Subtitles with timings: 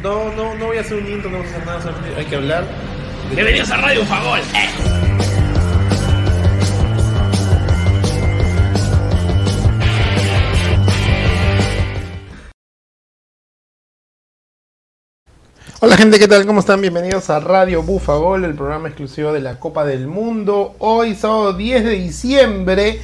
[0.00, 2.26] No, no, no voy a hacer un intro, no vamos a hacer nada, solamente hay
[2.26, 2.64] que hablar.
[3.34, 4.38] Bienvenidos a Radio Fagol.
[4.38, 4.68] Eh.
[15.80, 16.46] Hola gente, ¿qué tal?
[16.46, 16.80] ¿Cómo están?
[16.80, 20.76] Bienvenidos a Radio Bufagol, el programa exclusivo de la Copa del Mundo.
[20.78, 23.00] Hoy, sábado 10 de diciembre,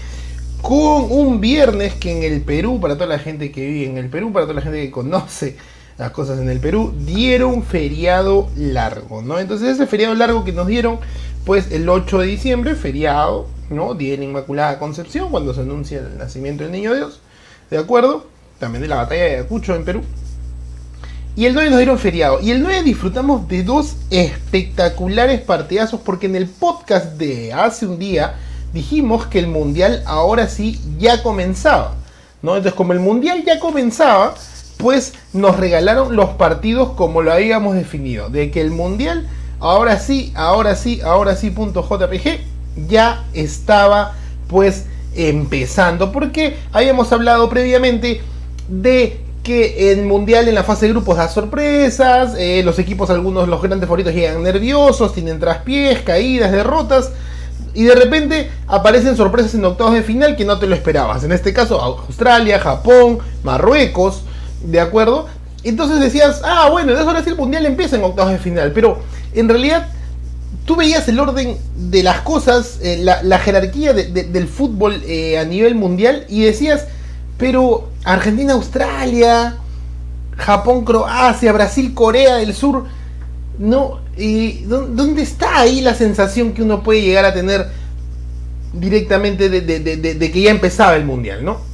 [0.63, 4.09] con un viernes que en el Perú, para toda la gente que vive en el
[4.09, 5.57] Perú, para toda la gente que conoce
[5.99, 9.39] las cosas en el Perú, dieron feriado largo, ¿no?
[9.39, 10.99] Entonces ese feriado largo que nos dieron,
[11.45, 13.95] pues el 8 de diciembre, feriado, ¿no?
[13.95, 17.21] Día de la Inmaculada Concepción, cuando se anuncia el nacimiento del Niño Dios,
[17.71, 18.27] ¿de acuerdo?
[18.59, 20.03] También de la batalla de Ayacucho en Perú.
[21.35, 22.41] Y el 9 nos dieron feriado.
[22.41, 27.99] Y el 9 disfrutamos de dos espectaculares partidazos porque en el podcast de hace un
[27.99, 28.35] día
[28.75, 31.95] dijimos que el mundial ahora sí ya comenzaba.
[32.43, 32.57] ¿no?
[32.57, 34.35] Entonces como el mundial ya comenzaba,
[34.83, 38.29] pues nos regalaron los partidos como lo habíamos definido.
[38.29, 39.29] De que el mundial
[39.61, 42.41] ahora sí, ahora sí, ahora sí, JPG,
[42.89, 44.15] ya estaba
[44.49, 46.11] pues empezando.
[46.11, 48.21] Porque habíamos hablado previamente
[48.69, 53.49] de que el mundial en la fase de grupos da sorpresas, eh, los equipos, algunos,
[53.49, 57.13] los grandes favoritos llegan nerviosos, tienen traspiés, caídas, derrotas,
[57.75, 61.23] y de repente aparecen sorpresas en octavos de final que no te lo esperabas.
[61.23, 64.25] En este caso, Australia, Japón, Marruecos,
[64.65, 65.29] ¿de acuerdo?
[65.65, 68.99] Entonces decías, ah, bueno, eso ahora sí el mundial empieza en octavos de final, pero
[69.33, 69.89] en realidad
[70.65, 75.39] tú veías el orden de las cosas, eh, la, jerarquía de, de, del fútbol eh,
[75.39, 76.87] a nivel mundial, y decías,
[77.39, 79.57] pero Argentina, Australia,
[80.37, 82.85] Japón, Croacia, Brasil, Corea del Sur.
[83.59, 87.69] No, eh, ¿dónde está ahí la sensación que uno puede llegar a tener
[88.73, 91.72] directamente de que ya empezaba el mundial, ¿no?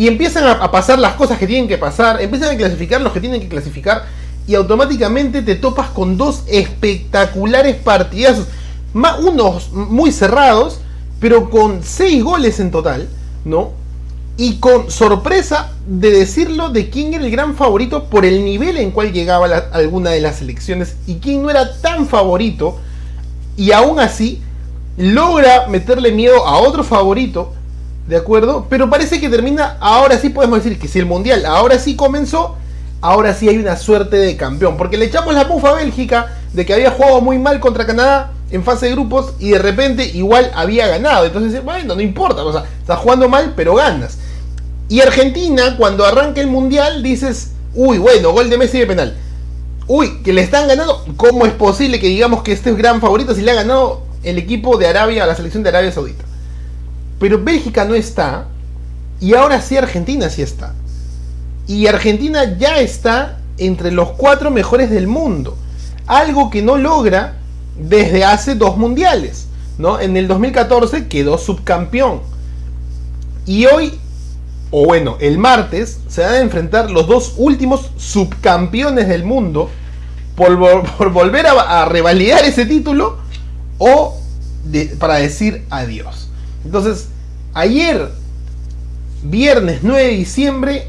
[0.00, 3.20] Y empiezan a, pasar las cosas que tienen que pasar, empiezan a clasificar los que
[3.20, 4.06] tienen que clasificar,
[4.46, 8.46] y automáticamente te topas con dos espectaculares partidazos,
[8.94, 10.80] unos muy cerrados,
[11.20, 13.10] pero con seis goles en total,
[13.44, 13.72] ¿no?
[14.38, 18.92] y con sorpresa de decirlo de quién era el gran favorito por el nivel en
[18.92, 22.78] cual llegaba alguna de las selecciones y quién no era tan favorito
[23.58, 24.40] y aún así
[24.96, 27.52] logra meterle miedo a otro favorito,
[28.06, 28.66] ¿de acuerdo?
[28.68, 32.56] Pero parece que termina, ahora sí podemos decir que si el Mundial ahora sí comenzó,
[33.00, 36.66] ahora sí hay una suerte de campeón, porque le echamos la pufa a Bélgica de
[36.66, 40.50] que había jugado muy mal contra Canadá en fase de grupos y de repente igual
[40.54, 44.18] había ganado, entonces bueno, no importa, o sea, estás jugando mal pero ganas.
[44.88, 49.16] Y Argentina, cuando arranca el mundial, dices, uy, bueno, gol de Messi de penal.
[49.86, 51.04] Uy, que le están ganando.
[51.16, 54.36] ¿Cómo es posible que digamos que este es gran favorito si le ha ganado el
[54.36, 56.24] equipo de Arabia a la selección de Arabia Saudita?
[57.20, 58.48] Pero Bélgica no está.
[59.20, 60.74] Y ahora sí Argentina sí está.
[61.68, 65.56] Y Argentina ya está entre los cuatro mejores del mundo.
[66.08, 67.36] Algo que no logra
[67.78, 69.46] desde hace dos mundiales.
[69.78, 70.00] ¿no?
[70.00, 72.22] En el 2014 quedó subcampeón.
[73.46, 74.00] Y hoy
[74.70, 79.68] o bueno, el martes se van a enfrentar los dos últimos subcampeones del mundo
[80.36, 80.56] por,
[81.12, 83.18] volver a, revalidar ese título
[83.78, 84.16] o
[84.98, 86.29] para decir adiós.
[86.64, 87.08] Entonces,
[87.54, 88.10] ayer,
[89.22, 90.88] viernes 9 de diciembre,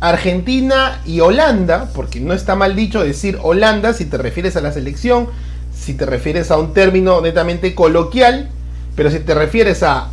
[0.00, 4.72] Argentina y Holanda, porque no está mal dicho decir Holanda si te refieres a la
[4.72, 5.28] selección,
[5.74, 8.50] si te refieres a un término netamente coloquial,
[8.96, 10.08] pero si te refieres a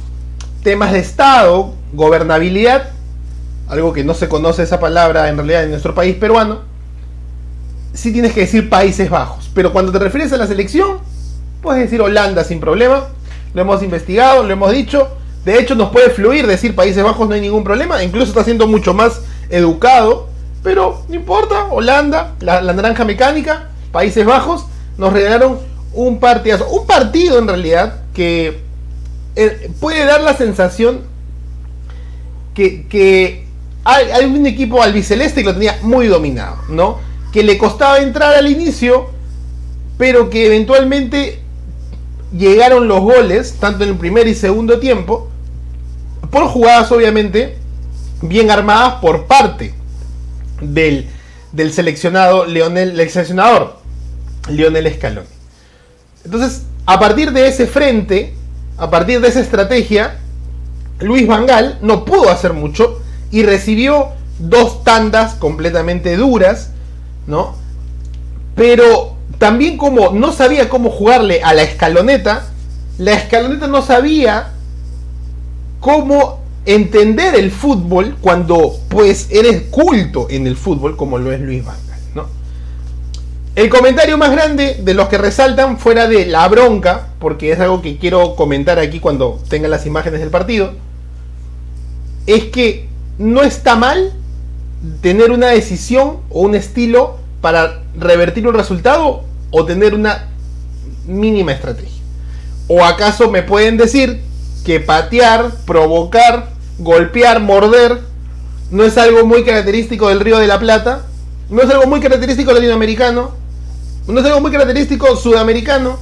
[0.64, 2.90] temas de Estado, gobernabilidad,
[3.68, 6.62] algo que no se conoce esa palabra en realidad en nuestro país peruano,
[7.94, 9.50] sí tienes que decir Países Bajos.
[9.54, 11.00] Pero cuando te refieres a la selección,
[11.62, 13.08] puedes decir Holanda sin problema.
[13.54, 15.10] Lo hemos investigado, lo hemos dicho.
[15.46, 18.04] De hecho, nos puede fluir decir Países Bajos, no hay ningún problema.
[18.04, 20.30] Incluso está siendo mucho más educado.
[20.64, 24.66] Pero no importa, Holanda, la, naranja mecánica, Países Bajos,
[24.98, 25.60] nos regalaron
[25.94, 26.68] un partido.
[26.70, 28.62] Un partido en realidad que
[29.36, 31.02] eh, puede dar la sensación
[32.54, 33.46] que, que
[33.84, 37.00] hay, hay, un equipo albiceleste que lo tenía muy dominado, ¿no?
[37.34, 39.10] Que le costaba entrar al inicio,
[39.98, 41.41] pero que eventualmente
[42.36, 45.30] llegaron los goles, tanto en el primer y segundo tiempo,
[46.30, 47.58] por jugadas obviamente
[48.22, 49.74] bien armadas por parte
[50.62, 51.08] del,
[51.52, 53.78] del seleccionado Leonel, el seleccionador
[54.50, 55.28] Lionel Scaloni.
[56.24, 58.34] Entonces, a partir de ese frente,
[58.78, 60.20] a partir de esa estrategia,
[61.00, 63.02] Luis Vangal no pudo hacer mucho
[63.32, 66.72] y recibió dos tandas completamente duras,
[67.28, 67.56] ¿no?
[68.56, 72.48] Pero también como no sabía cómo jugarle a la escaloneta,
[72.98, 74.52] la escaloneta no sabía
[75.80, 81.66] cómo entender el fútbol cuando pues eres culto en el fútbol como lo es Luis
[81.66, 82.28] Vangal,
[83.56, 87.82] El comentario más grande de los que resaltan fuera de la bronca, porque es algo
[87.82, 90.74] que quiero comentar aquí cuando tengan las imágenes del partido,
[92.28, 92.88] es que
[93.18, 94.14] no está mal
[95.02, 100.28] tener una decisión o un estilo para revertir un resultado o tener una
[101.06, 102.02] mínima estrategia.
[102.68, 104.22] ¿O acaso me pueden decir
[104.66, 106.50] que patear, provocar,
[106.80, 108.00] golpear, morder
[108.70, 111.06] no es algo muy característico del Río de la Plata?
[111.50, 113.32] ¿No es algo muy característico latinoamericano?
[114.08, 116.00] ¿No es algo muy característico sudamericano?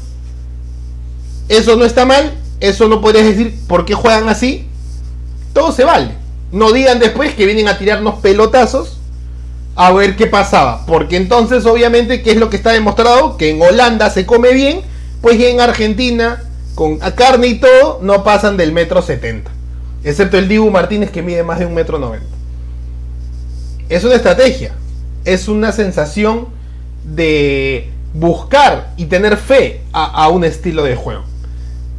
[1.48, 4.68] Eso no está mal, eso no podrías decir por qué juegan así.
[5.54, 6.12] Todo se vale.
[6.52, 8.99] No digan después que vienen a tirarnos pelotazos
[9.80, 10.86] a ver qué pasaba.
[10.86, 13.38] Porque entonces, obviamente, ¿qué es lo que está demostrado?
[13.38, 14.81] Que en Holanda se come bien,
[15.22, 16.44] pues en Argentina,
[16.76, 19.50] con carne y todo, no pasan del metro 70.
[20.04, 22.26] Excepto el Dibu Martínez que mide más de un metro 90.
[23.88, 24.74] Es una estrategia.
[25.24, 26.50] Es una sensación
[27.06, 31.24] de buscar y tener fe a, a un estilo de juego.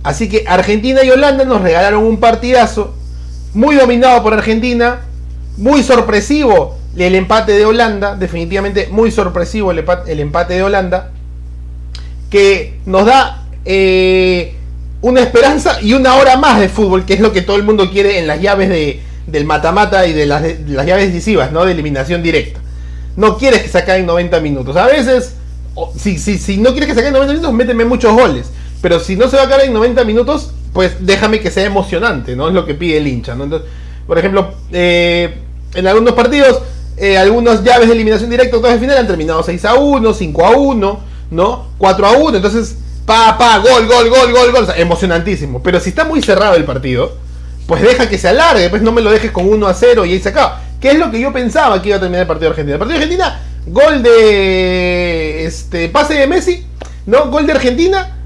[0.03, 2.95] Así que Argentina y Holanda nos regalaron un partidazo
[3.55, 5.01] muy dominado por Argentina,
[5.57, 11.11] muy sorpresivo el empate de Holanda, definitivamente muy sorpresivo el empate, de Holanda,
[12.31, 14.55] que nos da eh,
[15.01, 17.91] una esperanza y una hora más de fútbol, que es lo que todo el mundo
[17.91, 21.65] quiere en las llaves de, del mata-mata y de las, llaves decisivas, ¿no?
[21.65, 22.61] De eliminación directa.
[23.17, 24.77] No quieres que se acaben 90 minutos.
[24.77, 25.37] A veces,
[25.97, 28.51] si, si, si no quieres que se acaben 90 minutos, méteme muchos goles.
[28.83, 32.37] Pero si no se va a acabar en 90 minutos, pues déjame que sea emocionante,
[32.37, 32.49] ¿no?
[32.49, 33.45] Es lo que pide el hincha, ¿no?
[33.45, 33.69] Entonces,
[34.07, 35.35] por ejemplo, eh,
[35.75, 36.63] en algunos partidos
[37.01, 40.47] eh, algunas llaves de eliminación directa, octavos de final han terminado 6 a 1, 5
[40.47, 41.01] a 1,
[41.31, 41.67] ¿no?
[41.79, 42.77] 4 a 1, entonces,
[43.07, 45.63] pa, pa, gol, gol, gol, gol, gol, emocionantísimo.
[45.63, 47.17] Pero si está muy cerrado el partido,
[47.67, 50.13] pues deja que se alargue, pues no me lo dejes con 1 a 0 y
[50.13, 50.61] ahí se acaba.
[50.79, 52.75] ¿Qué es lo que yo pensaba que iba a terminar el partido de Argentina?
[52.75, 56.67] El partido de Argentina, gol de este pase de Messi,
[57.07, 57.31] ¿no?
[57.31, 58.17] Gol de Argentina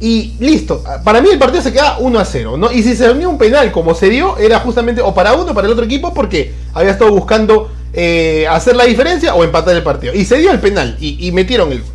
[0.00, 0.82] y listo.
[1.04, 2.72] Para mí el partido se queda 1 a 0, ¿no?
[2.72, 5.54] Y si se unió un penal como se dio, era justamente o para uno o
[5.54, 9.82] para el otro equipo porque había estado buscando eh, hacer la diferencia o empatar el
[9.82, 10.12] partido.
[10.12, 11.92] Y se dio el penal y, metieron el gol.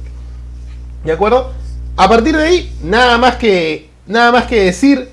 [1.06, 1.52] ¿De acuerdo?
[1.96, 5.10] A partir de ahí, nada más que, nada más que decir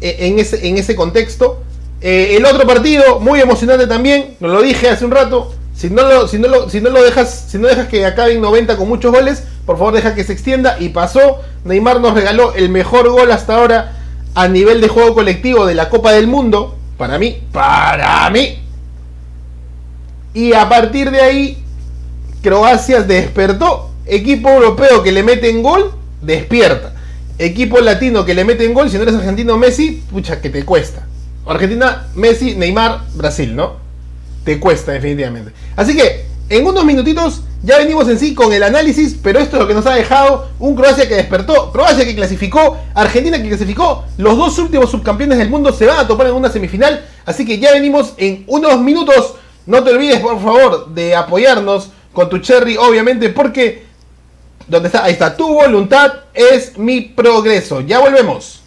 [0.00, 1.64] eh, en, ese, en ese contexto.
[2.00, 5.52] Eh, el otro partido, muy emocionante también, nos lo dije hace un rato.
[5.74, 8.40] Si no, lo, si, no lo, si no lo dejas, si no dejas que acaben
[8.40, 10.76] 90 con muchos goles, por favor deja que se extienda.
[10.78, 13.96] Y pasó, Neymar nos regaló el mejor gol hasta ahora
[14.36, 16.76] a nivel de juego colectivo de la Copa del Mundo.
[16.96, 18.67] Para mí, para mí,
[20.38, 21.58] y a partir de ahí,
[22.44, 23.90] Croacia despertó.
[24.06, 25.90] Equipo europeo que le mete en gol,
[26.22, 26.94] despierta.
[27.40, 30.64] Equipo latino que le mete en gol, si no eres argentino Messi, pucha, que te
[30.64, 31.04] cuesta.
[31.44, 33.78] Argentina, Messi, Neymar, Brasil, ¿no?
[34.44, 35.50] Te cuesta definitivamente.
[35.74, 39.62] Así que, en unos minutitos ya venimos en sí con el análisis, pero esto es
[39.62, 44.04] lo que nos ha dejado un Croacia que despertó, Croacia que clasificó, Argentina que clasificó,
[44.18, 47.58] los dos últimos subcampeones del mundo se van a topar en una semifinal, así que
[47.58, 49.34] ya venimos en unos minutos
[49.68, 53.84] no te olvides, por favor, de apoyarnos con tu cherry, obviamente, porque
[54.66, 57.82] donde está, ahí está, tu voluntad es mi progreso.
[57.82, 58.62] Ya volvemos.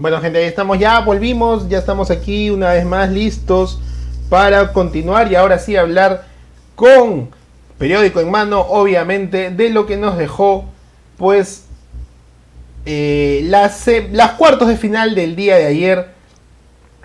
[0.00, 3.78] Bueno, gente, ahí estamos ya, volvimos, ya estamos aquí una vez más listos
[4.30, 6.24] para continuar y ahora sí hablar
[6.74, 7.28] con
[7.76, 10.64] periódico en mano, obviamente, de lo que nos dejó,
[11.18, 11.66] pues,
[12.86, 16.08] eh, las, las cuartos de final del día de ayer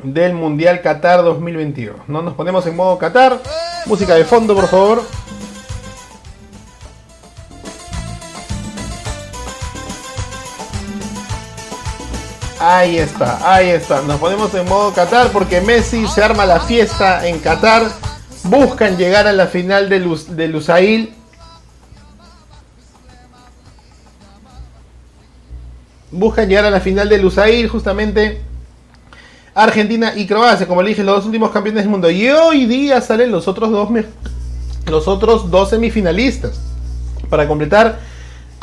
[0.02, 1.98] del Mundial Qatar 2022.
[2.08, 2.22] ¿no?
[2.22, 3.42] Nos ponemos en modo Qatar,
[3.88, 5.04] música de fondo, por favor.
[12.68, 14.02] Ahí está, ahí está.
[14.02, 17.84] Nos ponemos en modo Qatar porque Messi se arma la fiesta en Qatar.
[18.46, 21.14] Buscan llegar a la final de, Luz, de Lusail.
[26.10, 28.42] Buscan llegar a la final de Lusail justamente
[29.54, 32.10] Argentina y Croacia, como le dije, los dos últimos campeones del mundo.
[32.10, 33.90] Y hoy día salen los otros dos,
[34.88, 36.60] los otros dos semifinalistas
[37.30, 38.00] para completar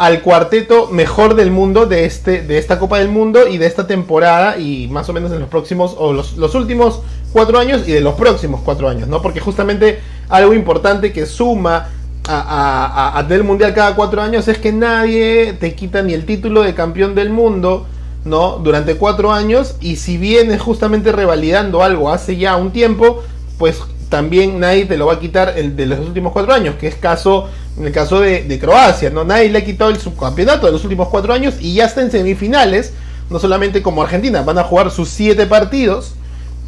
[0.02, 3.86] al cuarteto mejor del mundo de, este, de esta Copa del Mundo y de esta
[3.86, 8.00] temporada y más o menos en los próximos o los, últimos cuatro años y de
[8.00, 9.22] los próximos cuatro años, ¿no?
[9.22, 11.90] Porque justamente algo importante que suma
[12.26, 16.74] a, tener mundial cada cuatro años es que nadie te quita ni el título de
[16.74, 17.86] campeón del mundo
[18.24, 18.58] ¿no?
[18.58, 23.22] Durante cuatro años y si vienes justamente revalidando algo hace ya un tiempo,
[23.56, 23.80] pues
[24.12, 26.96] también nadie te lo va a quitar el de los últimos cuatro años, que es
[26.96, 29.24] caso en el caso de, Croacia, ¿no?
[29.24, 32.10] Nadie le ha quitado el subcampeonato de los últimos cuatro años y ya está en
[32.10, 32.92] semifinales,
[33.30, 36.12] no solamente como Argentina, van a jugar sus siete partidos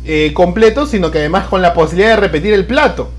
[0.07, 3.11] eh, completos, sino que además con la posibilidad de repetir el plato.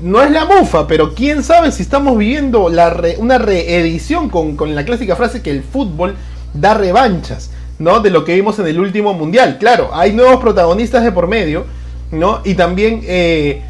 [0.00, 4.76] No es la mufa, pero quién sabe si estamos viviendo la una reedición con, con
[4.76, 6.14] la clásica frase que el fútbol
[6.54, 7.50] da revanchas.
[7.80, 7.98] ¿no?
[7.98, 9.56] De lo que vimos en el último mundial.
[9.58, 11.66] Claro, hay nuevos protagonistas de por medio,
[12.10, 12.40] ¿no?
[12.44, 13.62] Y también eh,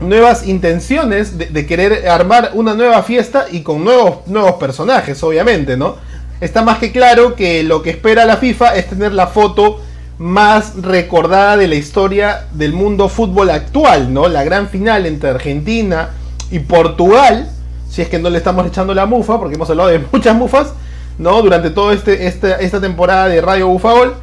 [0.00, 5.96] nuevas intenciones de, querer armar una nueva fiesta y con nuevos, nuevos personajes, obviamente, ¿no?
[6.40, 9.80] Está más que claro que lo que espera la FIFA es tener la foto
[10.18, 14.28] más recordada de la historia del mundo fútbol actual, ¿no?
[14.28, 16.10] La gran final entre Argentina
[16.50, 17.48] y Portugal,
[17.88, 20.72] si es que no le estamos echando la mufa, porque hemos hablado de muchas mufas,
[21.18, 21.42] ¿no?
[21.42, 24.14] Durante toda este, esta temporada de Radio Bufagol,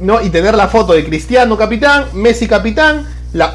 [0.00, 0.20] ¿no?
[0.20, 3.06] Y tener la foto de Cristiano capitán, Messi capitán,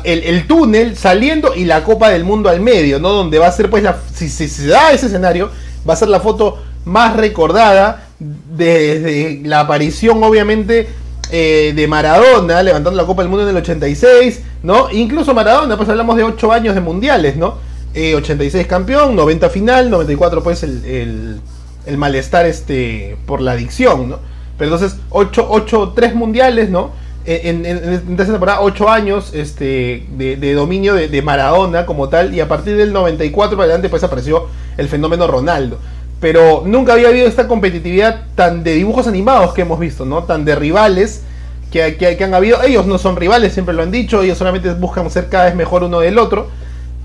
[0.04, 3.10] el, túnel saliendo y la Copa del Mundo al medio, ¿no?
[3.10, 5.50] Donde va a ser, pues, la, si, se da ese escenario,
[5.88, 10.90] va a ser la foto más recordada desde la aparición, obviamente,
[11.32, 14.90] eh, de Maradona, levantando la Copa del Mundo en el 86, ¿no?
[14.92, 17.70] Incluso Maradona, pues hablamos de 8 años de mundiales, ¿no?
[17.96, 21.42] 86 eh, campeón, 90 final, 94 pues el
[21.90, 24.20] el malestar este, por la adicción, ¿no?
[24.60, 26.92] Pero entonces, 8, 8 3 mundiales, ¿no?
[27.26, 32.48] En, en, esa temporada, 8 años este, de, dominio de, Maradona como tal, y a
[32.48, 34.48] partir del 94 para adelante, pues apareció
[34.78, 35.80] el fenómeno Ronaldo.
[36.20, 40.24] Pero nunca había habido esta competitividad tan de dibujos animados que hemos visto, ¿no?
[40.24, 41.24] Tan de rivales
[41.72, 42.62] que, que, han habido.
[42.62, 45.84] Ellos no son rivales, siempre lo han dicho, ellos solamente buscan ser cada vez mejor
[45.84, 46.50] uno del otro.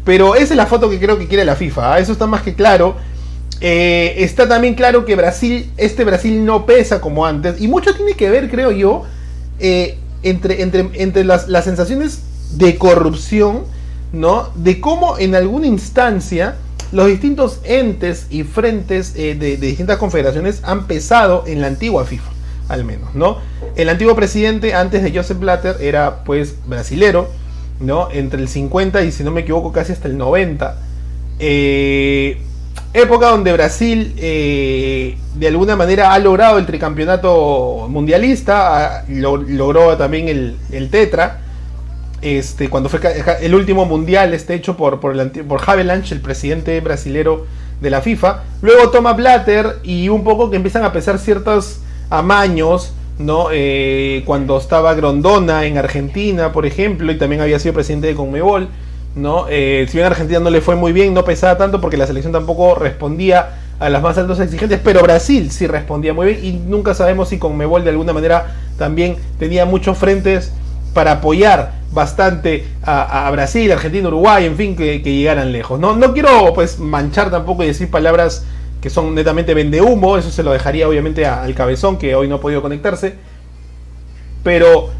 [0.04, 1.98] Pero esa es la foto que creo que quiere la FIFA, ¿ah?
[2.00, 2.96] eso está más que claro.
[3.60, 7.60] Eh, está también claro que Brasil, este Brasil no pesa como antes.
[7.60, 9.04] Y mucho tiene que ver, creo yo,
[9.58, 13.64] eh, entre, entre, entre las, sensaciones de corrupción,
[14.12, 14.50] ¿no?
[14.54, 16.56] De cómo en alguna instancia
[16.92, 22.30] los distintos entes y frentes eh, de, distintas confederaciones han pesado en la antigua FIFA,
[22.68, 23.38] al menos, ¿no?
[23.76, 27.28] El antiguo presidente, antes de Joseph Blatter, era pues brasilero,
[27.80, 28.10] ¿no?
[28.10, 30.78] Entre el 50 y si no me equivoco casi hasta el 90.
[31.38, 32.38] Eh,
[32.94, 40.90] Época donde Brasil eh, de alguna manera ha logrado el tricampeonato mundialista, logró también el,
[40.90, 41.40] Tetra.
[42.22, 43.00] Este, cuando fue
[43.40, 47.46] el último mundial este hecho por, por, el, el presidente brasilero
[47.80, 48.44] de la FIFA.
[48.62, 53.48] Luego toma Blatter y un poco que empiezan a pesar ciertos amaños, ¿no?
[53.52, 58.68] Eh, cuando estaba Grondona en Argentina, por ejemplo, y también había sido presidente de Conmebol.
[59.14, 59.46] ¿No?
[59.48, 62.32] Eh, si bien Argentina no le fue muy bien, no pesaba tanto porque la selección
[62.32, 66.94] tampoco respondía a las más altas exigentes, pero Brasil sí respondía muy bien y nunca
[66.94, 70.52] sabemos si con Mebol de alguna manera también tenía muchos frentes
[70.92, 75.78] para apoyar bastante a, Brasil, Argentina, Uruguay, en fin, que, llegaran lejos.
[75.78, 78.44] No, no quiero pues manchar tampoco y decir palabras
[78.80, 82.36] que son netamente vende humo, eso se lo dejaría obviamente al cabezón que hoy no
[82.36, 83.14] ha podido conectarse,
[84.42, 84.90] pero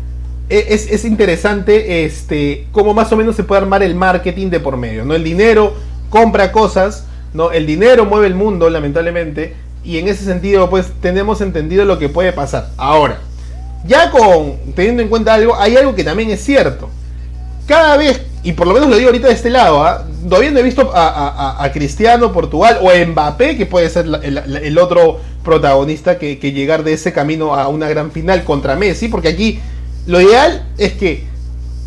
[0.48, 4.76] e, es, interesante este, cómo más o menos se puede armar el marketing de por
[4.76, 5.04] medio.
[5.04, 5.14] ¿no?
[5.14, 5.74] El dinero
[6.10, 7.50] compra cosas, ¿no?
[7.50, 12.08] el dinero mueve el mundo, lamentablemente, y en ese sentido, pues tenemos entendido lo que
[12.08, 12.70] puede pasar.
[12.76, 13.20] Ahora,
[13.86, 16.88] ya con teniendo en cuenta algo, hay algo que también es cierto.
[17.66, 20.06] Cada vez, y por lo menos lo digo ahorita de este lado, ¿ah?
[20.28, 26.18] todavía no he visto a, Cristiano, Portugal o Mbappé, que puede ser el, otro protagonista
[26.18, 29.60] que, que llegar de ese camino a una gran final contra Messi, porque aquí
[30.06, 31.24] lo ideal es que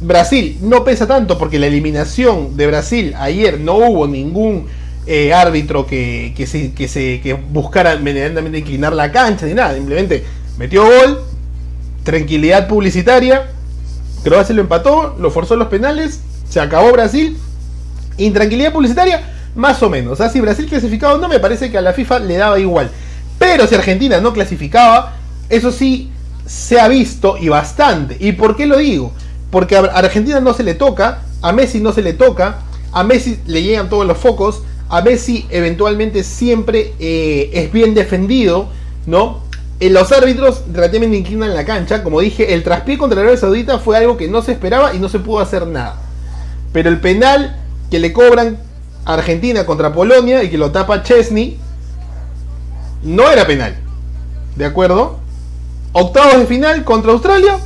[0.01, 4.67] Brasil no pesa tanto porque la eliminación de Brasil ayer no hubo ningún
[5.05, 9.74] eh, árbitro que, que, se, que, buscara medianamente inclinar la cancha ni nada.
[9.74, 10.24] Simplemente
[10.57, 11.21] metió gol,
[12.03, 13.47] tranquilidad publicitaria,
[14.24, 16.19] Croacia lo empató, lo forzó los penales,
[16.50, 17.38] se acabó Brasil.
[18.17, 19.21] Intranquilidad publicitaria,
[19.55, 20.17] más o menos.
[20.17, 22.89] Sea, si Brasil clasificado no, me parece que a la FIFA le daba igual.
[23.39, 25.15] Pero si Argentina no clasificaba,
[25.50, 26.12] eso sí,
[26.48, 28.18] se ha visto y bastante.
[28.20, 29.12] ¿Y por qué lo digo?
[29.51, 32.60] Porque a Argentina no se le toca, a Messi no se le toca,
[32.92, 38.70] a Messi le llegan todos los focos, a Messi eventualmente siempre eh, es bien defendido,
[39.06, 39.46] ¿no?
[39.80, 43.98] En los árbitros relativamente inclinan la cancha, como dije, el traspié contra Arabia Saudita fue
[43.98, 46.01] algo que no se esperaba y no se pudo hacer nada.
[46.74, 47.58] Pero el penal
[47.92, 48.58] que le cobran
[49.06, 51.60] a Argentina contra Polonia y que lo tapa Chesney
[53.04, 53.75] no era penal.
[54.56, 55.20] ¿De acuerdo?
[56.00, 57.58] Octavos de final contra Australia.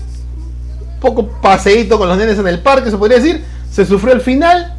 [1.01, 3.43] Poco paseíto con los nenes en el parque, se podría decir.
[3.69, 4.77] Se sufrió el final.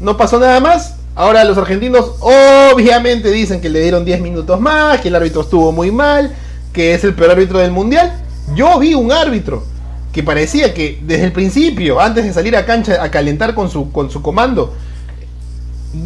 [0.00, 0.94] No pasó nada más.
[1.14, 5.72] Ahora los argentinos obviamente dicen que le dieron 10 minutos más, que el árbitro estuvo
[5.72, 6.34] muy mal,
[6.72, 8.14] que es el peor árbitro del mundial.
[8.54, 9.62] Yo vi un árbitro
[10.10, 13.92] que parecía que desde el principio, antes de salir a cancha a calentar con su,
[13.92, 14.72] con su comando,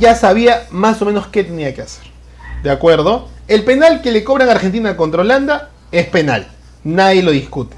[0.01, 2.03] ya sabía más o menos qué tenía que hacer.
[2.65, 3.29] ¿De acuerdo?
[3.47, 6.49] El penal que le cobran Argentina contra Holanda es penal.
[6.85, 7.77] Nadie lo discute.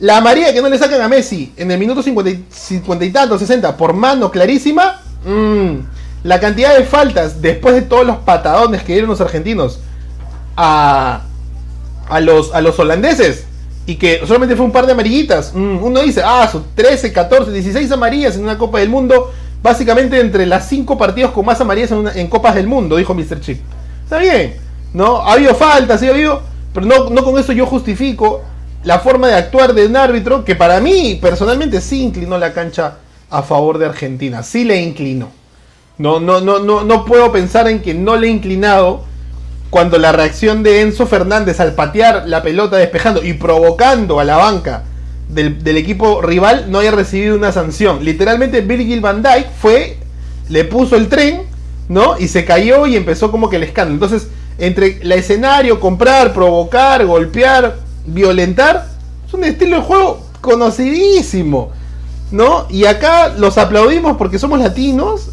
[0.00, 3.76] La amarilla que no le sacan a Messi en el minuto 50 y, tanto, 60,
[3.76, 5.00] por mano clarísima.
[5.24, 5.78] Mm,
[6.24, 9.80] la cantidad de faltas después de todos los patadones que dieron los argentinos
[10.56, 11.22] a,
[12.08, 13.46] a, los, a los holandeses.
[13.86, 15.52] Y que solamente fue un par de amarillitas.
[15.54, 19.32] Mm, uno dice, ah, son 13, 14, 16 amarillas en una Copa del Mundo.
[19.62, 23.40] Básicamente entre las 5 partidos con más amarillas en, en Copas del Mundo, dijo Mr.
[23.40, 23.60] Chip.
[24.02, 24.56] Está bien,
[24.92, 25.22] ¿no?
[25.22, 26.42] Ha habido faltas, ha habido,
[26.74, 28.42] pero no, no con eso yo justifico
[28.82, 32.98] la forma de actuar de un árbitro que para mí personalmente sí inclinó la cancha
[33.30, 35.30] a favor de Argentina, sí le inclinó.
[35.96, 39.04] No, no, no, no, no puedo pensar en que no le he inclinado
[39.70, 44.36] cuando la reacción de Enzo Fernández al patear la pelota despejando y provocando a la
[44.36, 44.82] banca
[45.28, 48.04] del, del, equipo rival no haya recibido una sanción.
[48.04, 49.96] Literalmente Virgil van Dijk fue,
[50.48, 51.54] le puso el tren
[51.88, 52.18] ¿no?
[52.18, 53.94] Y se cayó y empezó como que el escándalo.
[53.94, 58.86] Entonces, entre el escenario, comprar, provocar, golpear, violentar,
[59.26, 61.72] es un estilo de juego conocidísimo,
[62.30, 62.66] ¿no?
[62.68, 65.30] Y acá los aplaudimos porque somos latinos.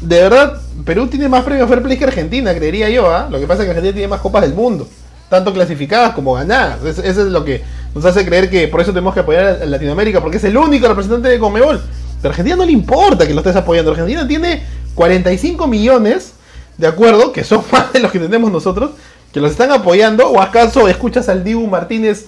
[0.00, 3.28] De verdad, Perú tiene más premios Fair Play que Argentina, creería yo, ¿ah?
[3.30, 4.88] Lo que pasa es que Argentina tiene más copas del mundo,
[5.28, 6.82] tanto clasificadas como ganadas.
[6.84, 7.62] Eso, es lo que
[7.94, 10.88] nos hace creer que por eso tenemos que apoyar a Latinoamérica, porque es el único
[10.88, 11.80] representante de Comebol.
[12.20, 13.90] Pero a Argentina no le importa que lo estés apoyando.
[13.90, 14.62] Argentina tiene
[14.94, 16.34] 45 millones,
[16.78, 17.32] ¿de acuerdo?
[17.32, 18.92] Que son más de los que tenemos nosotros,
[19.32, 20.28] que los están apoyando.
[20.28, 22.26] ¿O acaso escuchas al Dibu Martínez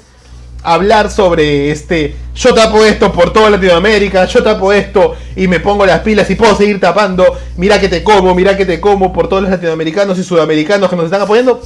[0.64, 5.85] hablar sobre este, yo tapo esto por toda Latinoamérica, yo tapo esto y me pongo
[5.85, 9.28] las pilas y puedo seguir tapando, mira que te como, mira que te como por
[9.28, 11.61] todos los latinoamericanos y sudamericanos que nos están apoyando?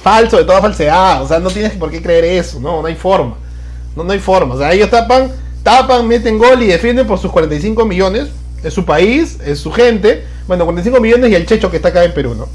[0.00, 2.94] Falso, de toda falsedad, o sea, no tienes por qué creer eso, no, no hay
[2.94, 3.34] forma.
[3.96, 7.32] No, no hay forma, o sea, ellos tapan, tapan, meten gol y defienden por sus
[7.32, 8.28] 45 millones,
[8.64, 12.04] es su país, es su gente, bueno, 45 millones y el checho que está acá
[12.04, 12.48] en Perú, ¿no?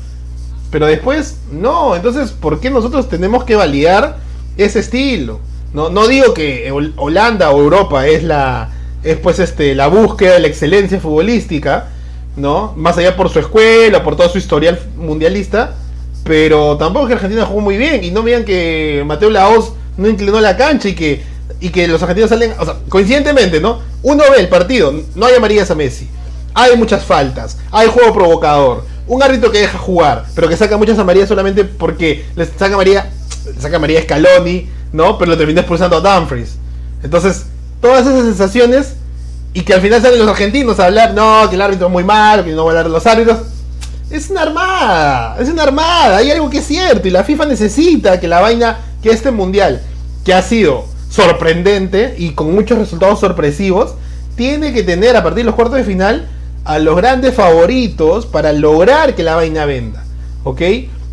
[0.72, 1.96] Pero después, no.
[1.96, 4.18] Entonces, ¿por qué nosotros tenemos que validar
[4.58, 5.40] ese estilo?
[5.74, 8.72] No, no digo que Holanda o Europa es la
[9.04, 11.90] es pues este la búsqueda de la excelencia futbolística,
[12.36, 12.74] ¿no?
[12.76, 15.76] Más allá por su escuela, por todo su historial mundialista,
[16.24, 20.10] pero tampoco es que Argentina jugó muy bien y no vean que Mateo Laos no
[20.10, 21.22] inclinó la cancha y que
[21.60, 23.82] y que los argentinos salen, o sea, coincidentemente, ¿no?
[24.02, 26.08] Uno ve el partido, no hay amarillas a Messi
[26.54, 31.00] hay muchas faltas, hay juego provocador, un árbitro que deja jugar, pero que saca muchas
[31.00, 33.10] amarillas solamente porque le saca amarilla,
[33.46, 35.18] le saca amarilla Scaloni, ¿no?
[35.18, 36.58] Pero lo termina expulsando a Dumfries.
[37.04, 37.46] Entonces,
[37.82, 38.94] todas esas sensaciones
[39.54, 42.04] y que al final salen los argentinos a hablar, no, que el árbitro es muy
[42.04, 43.40] malo, que no va a hablar los árbitros.
[44.10, 48.20] Es una armada, es una armada, hay algo que es cierto y la FIFA necesita
[48.20, 49.82] que la vaina, que este mundial,
[50.26, 53.96] que ha sido sorprendente y con muchos resultados sorpresivos,
[54.36, 56.30] tiene que tener a partir de los cuartos de final
[56.64, 60.04] a los grandes favoritos para lograr que la vaina venda.
[60.44, 60.62] ¿Ok?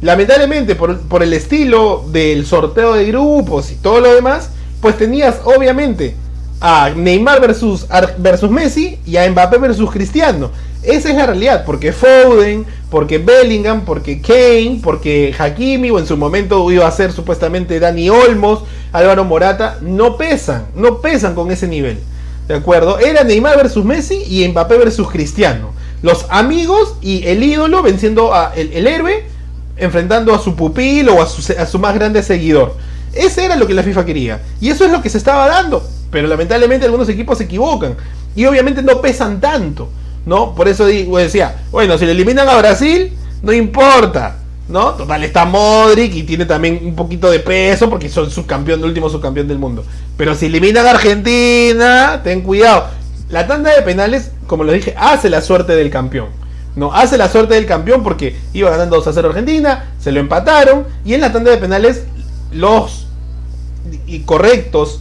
[0.02, 6.14] Lamentablemente, por, el estilo del sorteo de grupos y todo lo demás, pues tenías obviamente
[6.60, 7.86] a Neymar versus,
[8.18, 10.50] versus Messi y a Mbappé versus Cristiano.
[10.82, 16.16] Esa es la realidad, porque Foden, porque Bellingham, porque Kane, porque Hakimi, o en su
[16.16, 18.60] momento iba a ser supuestamente Dani Olmos,
[18.92, 21.98] Álvaro Morata, no pesan, no pesan con ese nivel.
[22.46, 23.00] ¿De acuerdo?
[23.00, 25.72] Era Neymar versus Messi y Mbappé versus Cristiano.
[26.02, 29.24] Los amigos y el ídolo venciendo a el, héroe,
[29.76, 32.76] enfrentando a su pupilo o a su, a su más grande seguidor.
[33.12, 34.40] Ese era lo que la FIFA quería.
[34.60, 35.82] Y eso es lo que se estaba dando.
[36.10, 37.96] Pero lamentablemente algunos equipos se equivocan.
[38.34, 39.88] Y obviamente no pesan tanto.
[40.24, 40.54] ¿No?
[40.54, 44.38] Por eso decía, bueno, si le eliminan a Brasil, no importa.
[44.68, 44.94] ¿no?
[44.94, 49.08] Total, está Modric y tiene también un poquito de peso porque son subcampeón, el último
[49.08, 49.84] subcampeón del mundo.
[50.16, 52.88] Pero si eliminan a Argentina, ten cuidado.
[53.28, 56.28] La tanda de penales, como lo dije, hace la suerte del campeón.
[56.74, 60.20] No, hace la suerte del campeón porque iba ganando 2 a 0 Argentina, se lo
[60.20, 62.04] empataron y en la tanda de penales
[62.52, 63.06] los
[64.26, 65.00] correctos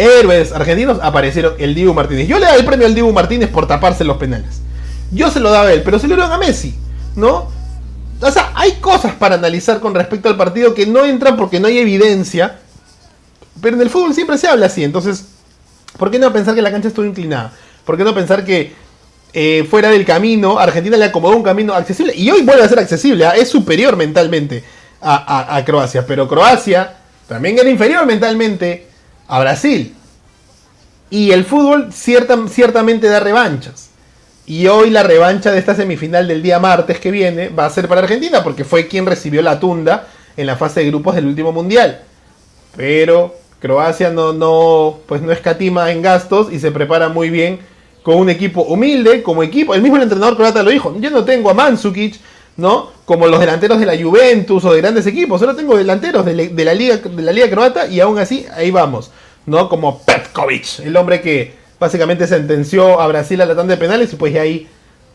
[0.00, 2.26] héroes argentinos aparecieron el Dibu Martínez.
[2.26, 4.60] Yo le daba el premio al Dibu Martínez por taparse los penales.
[5.12, 6.74] Yo se lo daba a él, pero se lo dieron a Messi,
[7.16, 7.48] ¿no?
[8.20, 11.68] O sea, hay cosas para analizar con respecto al partido que no entran porque no
[11.68, 12.58] hay evidencia.
[13.60, 15.26] Pero en el fútbol siempre se habla así, entonces,
[15.98, 17.52] ¿por qué no pensar que la cancha estuvo inclinada?
[17.84, 18.72] ¿Por qué no pensar que
[19.32, 22.14] eh, fuera del camino, Argentina le acomodó un camino accesible?
[22.16, 23.36] Y hoy vuelve a ser accesible, ¿ah?
[23.36, 24.64] es superior mentalmente
[25.02, 28.89] a Croacia, pero Croacia también era inferior mentalmente
[29.30, 29.94] a Brasil.
[31.08, 33.90] Y el fútbol ciertamente da revanchas.
[34.46, 37.86] Y hoy la revancha de esta semifinal del día martes que viene va a ser
[37.86, 41.52] para Argentina porque fue quien recibió la tunda en la fase de grupos del último
[41.52, 42.00] mundial.
[42.76, 47.60] Pero Croacia no, no, pues no escatima en gastos y se prepara muy bien
[48.02, 49.74] con un equipo humilde, como equipo.
[49.74, 50.96] El mismo entrenador croata lo dijo.
[50.98, 52.18] Yo no tengo a Mandzukic,
[52.60, 52.90] ¿no?
[53.06, 55.40] Como los delanteros de la Juventus o de grandes equipos.
[55.40, 59.10] Solo tengo delanteros de, la, liga, de la liga croata y aún así ahí vamos.
[59.46, 59.68] ¿no?
[59.68, 64.16] Como Petkovic, el hombre que básicamente sentenció a Brasil a la tanda de penales y
[64.16, 64.68] pues ahí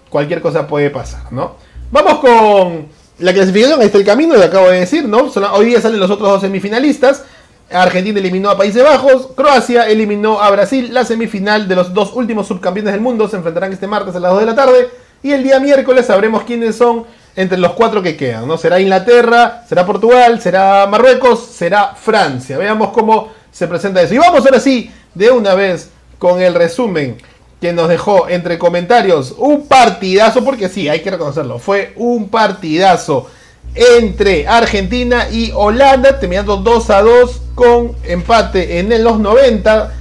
[0.09, 1.57] cualquier cosa puede pasar, ¿no?
[1.91, 2.87] Vamos con
[3.19, 5.31] la clasificación, ahí está el camino, lo acabo de decir, ¿no?
[5.53, 7.23] Hoy día salen los otros dos semifinalistas.
[7.71, 12.47] Argentina eliminó a Países Bajos, Croacia eliminó a Brasil, la semifinal de los dos últimos
[12.47, 14.89] subcampeones del mundo se enfrentarán este martes a las 2 de la tarde
[15.23, 17.05] y el día miércoles sabremos quiénes son
[17.35, 18.57] entre los cuatro que quedan, ¿no?
[18.57, 22.57] Será Inglaterra, será Portugal, será Marruecos, será Francia.
[22.57, 24.13] Veamos cómo se presenta eso.
[24.13, 27.17] Y vamos ahora sí, de una vez, con el resumen
[27.59, 33.27] que nos dejó entre comentarios un partidazo, porque sí, hay que reconocerlo, fue un partidazo
[33.73, 39.93] entre Argentina y Holanda, terminando 2 a 2 con empate en los 90.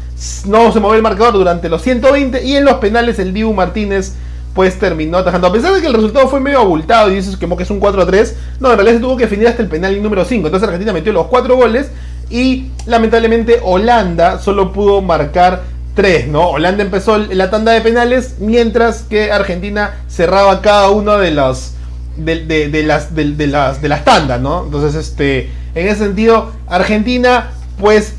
[0.47, 4.13] No se movió el marcador durante los 120 y en los penales el Dibu Martínez
[4.55, 5.49] pues terminó atajando.
[5.49, 8.03] A pesar de que el resultado fue medio abultado y dices que es un 4
[8.03, 10.47] a 3, no, en realidad se tuvo que definir hasta el penal número 5.
[10.47, 11.91] Entonces Argentina metió los 4 goles
[12.31, 15.63] y lamentablemente Holanda solo pudo marcar
[15.95, 16.49] 3, ¿no?
[16.51, 21.73] Holanda empezó la tanda de penales mientras que Argentina cerraba cada uno de los
[22.17, 24.65] de, las, de, las de las tandas, ¿no?
[24.65, 28.15] Entonces, este, en ese sentido, Argentina, pues,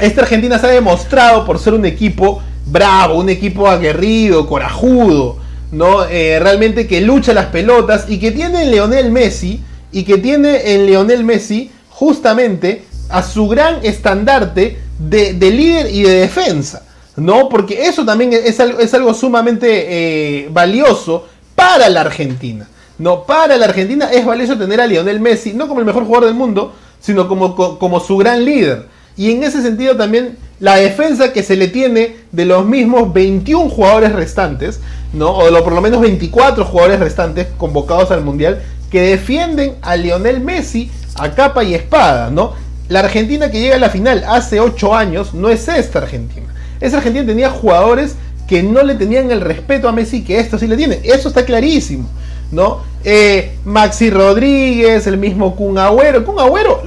[0.00, 5.38] esta Argentina se ha demostrado por ser un equipo bravo, un equipo aguerrido, corajudo,
[5.70, 6.04] ¿no?
[6.04, 9.60] Eh, realmente que lucha las pelotas y que tiene en Leonel Messi
[9.92, 16.20] y que tiene en Leonel Messi justamente a su gran estandarte de, líder y de
[16.20, 16.84] defensa.
[17.16, 17.48] ¿no?
[17.48, 22.68] Porque eso también es algo, es algo sumamente eh, valioso para la Argentina.
[22.98, 26.26] No, para la Argentina es valioso tener a Lionel Messi, no como el mejor jugador
[26.26, 28.86] del mundo, sino como, como su gran líder.
[29.18, 33.68] Y en ese sentido también la defensa que se le tiene de los mismos 21
[33.68, 34.80] jugadores restantes,
[35.12, 35.30] ¿no?
[35.32, 40.90] O por lo menos 24 jugadores restantes convocados al Mundial, que defienden a Lionel Messi
[41.16, 42.54] a capa y espada, ¿no?
[42.88, 46.46] La Argentina que llega a la final hace 8 años no es esta Argentina.
[46.80, 48.14] Esa Argentina tenía jugadores
[48.46, 51.00] que no le tenían el respeto a Messi que esto sí le tiene.
[51.02, 52.08] Eso está clarísimo.
[52.50, 52.82] ¿No?
[53.04, 56.24] Eh, Maxi Rodríguez, el mismo Kun Agüero.
[56.24, 56.82] Kun Agüero,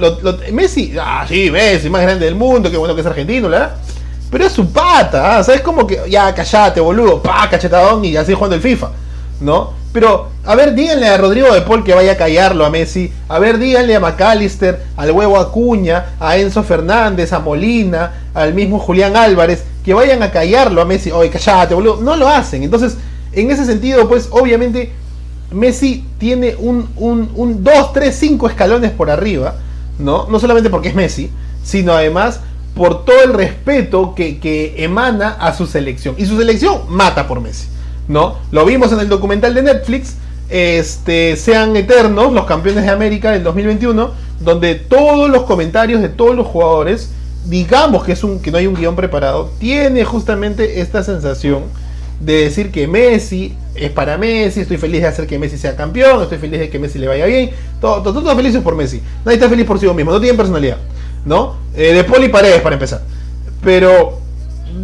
[0.52, 3.76] Messi, ah, sí, Messi, más grande del mundo, qué bueno que es argentino, ¿verdad?
[4.30, 5.44] Pero es su pata, ¿ah?
[5.44, 5.60] ¿sabes?
[5.60, 8.90] Como que, ya, callate, boludo, pa, cachetadón y así jugando el FIFA,
[9.40, 9.82] ¿no?
[9.92, 13.12] Pero, a ver, díganle a Rodrigo de Paul que vaya a callarlo a Messi.
[13.28, 18.78] A ver, díganle a McAllister, al huevo Acuña, a Enzo Fernández, a Molina, al mismo
[18.78, 21.10] Julián Álvarez, que vayan a callarlo a Messi.
[21.10, 22.00] Oye, callate, boludo.
[22.00, 22.62] No lo hacen.
[22.62, 22.96] Entonces,
[23.32, 24.92] en ese sentido, pues, obviamente,
[25.52, 29.56] Messi tiene un, un, un 2, 3, 5 escalones por arriba,
[29.98, 30.26] ¿no?
[30.28, 31.30] No solamente porque es Messi,
[31.62, 32.40] sino además
[32.74, 36.14] por todo el respeto que, que emana a su selección.
[36.18, 37.66] Y su selección mata por Messi.
[38.08, 38.36] ¿no?
[38.50, 40.14] Lo vimos en el documental de Netflix,
[40.48, 44.10] este, sean eternos los campeones de América del 2021,
[44.40, 47.10] donde todos los comentarios de todos los jugadores,
[47.46, 51.64] digamos que, es un, que no hay un guion preparado, tiene justamente esta sensación
[52.20, 56.22] de decir que Messi es para Messi, estoy feliz de hacer que Messi sea campeón,
[56.22, 59.36] estoy feliz de que Messi le vaya bien, todos todo, todo felices por Messi, nadie
[59.36, 60.76] está feliz por sí mismo, no tienen personalidad,
[61.24, 61.56] ¿no?
[61.74, 63.02] Eh, de Poli Paredes para empezar.
[63.62, 64.18] Pero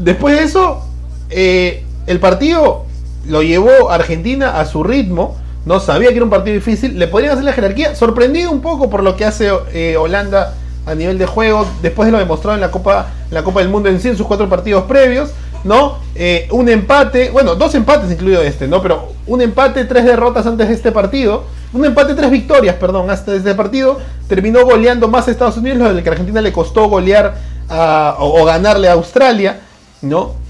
[0.03, 0.83] después de eso,
[1.31, 2.87] eh, el partido
[3.27, 5.37] lo llevó Argentina a su ritmo.
[5.66, 6.98] No sabía que era un partido difícil.
[6.98, 7.94] Le podrían hacer la jerarquía.
[7.94, 10.55] Sorprendido un poco por lo que hace eh, Holanda
[10.87, 11.66] a nivel de juego.
[11.83, 14.27] Después de lo demostrado en la Copa, la Copa del Mundo en sí, en sus
[14.27, 15.31] cuatro partidos previos.
[15.64, 15.99] ¿No?
[16.14, 17.31] Eh, un empate.
[17.31, 18.81] Bueno, dos empates incluido este, ¿no?
[18.83, 21.44] Pero un empate, tres derrotas antes de este partido.
[21.73, 23.99] Un empate, tres victorias, perdón, hasta este partido.
[24.29, 27.37] Terminó goleando más a Estados Unidos, lo que a Argentina le costó golear
[27.68, 29.61] o, o ganarle a Australia.
[30.01, 30.49] ¿No?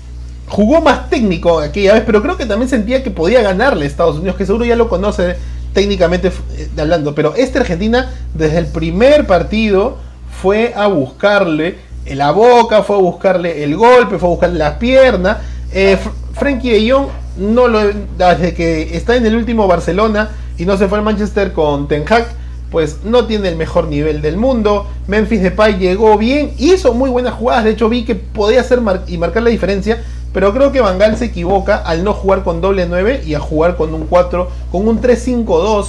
[0.49, 4.17] jugó más técnico aquella vez, pero creo que también sentía que podía ganarle a Estados
[4.17, 5.37] Unidos, que seguro ya lo conoce
[5.73, 7.15] técnicamente eh, hablando.
[7.15, 9.99] Pero esta Argentina, desde el primer partido,
[10.41, 11.79] fue a buscarle
[12.15, 15.39] la boca, fue a buscarle el golpe, fue a buscarle las piernas.
[15.73, 15.99] Eh,
[16.33, 17.81] Frankie de Jong no lo,
[18.17, 22.05] desde que está en el último Barcelona y no se fue al Manchester con Ten
[22.09, 22.27] Hag,
[22.71, 24.87] pues no tiene el mejor nivel del mundo.
[25.07, 29.19] Memphis Depay llegó bien, hizo muy buenas jugadas, de hecho vi que podía hacer y
[29.19, 33.23] marcar la diferencia, pero creo que Van se equivoca al no jugar con doble 9
[33.25, 35.87] y a jugar con un 4, con un 3-5-2,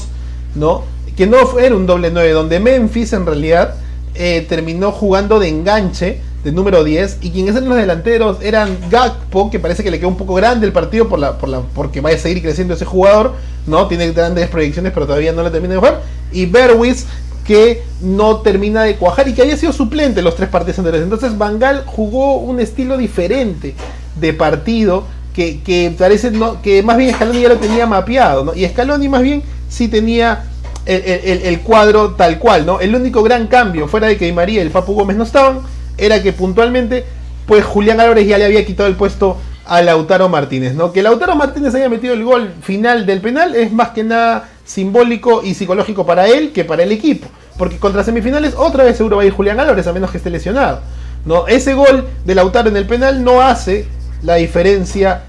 [0.55, 0.83] ¿no?
[1.17, 3.75] Que no era un doble 9, donde Memphis en realidad
[4.21, 9.49] eh, terminó jugando de enganche de número 10 y quienes eran los delanteros eran Gakpo,
[9.49, 12.01] que parece que le quedó un poco grande el partido por la, por la, porque
[12.01, 13.87] vaya a seguir creciendo ese jugador, ¿no?
[13.87, 16.01] Tiene grandes proyecciones pero todavía no la termina de jugar,
[16.33, 17.05] y Berwis
[17.45, 21.05] que no termina de cuajar y que había sido suplente los tres partidos anteriores.
[21.05, 23.73] Entonces Bangal jugó un estilo diferente
[24.19, 28.53] de partido que, que parece no, que más bien Scaloni ya lo tenía mapeado, ¿no?
[28.53, 30.43] Y Scaloni más bien sí tenía
[30.85, 32.79] el, cuadro tal cual, ¿no?
[32.79, 35.59] El único gran cambio, fuera de que María y el Papu Gómez no estaban,
[35.97, 37.05] era que puntualmente,
[37.45, 40.91] pues Julián Álvarez ya le había quitado el puesto a Lautaro Martínez, ¿no?
[40.91, 45.43] Que Lautaro Martínez haya metido el gol final del penal es más que nada simbólico
[45.43, 47.27] y psicológico para él que para el equipo.
[47.55, 50.31] Porque contra semifinales otra vez seguro va a ir Julián Álvarez, a menos que esté
[50.31, 50.81] lesionado.
[51.25, 51.47] ¿no?
[51.47, 53.85] Ese gol de Lautaro en el penal no hace
[54.23, 55.23] la diferencia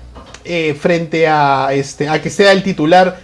[0.45, 3.19] eh, frente a, este, a que sea el titular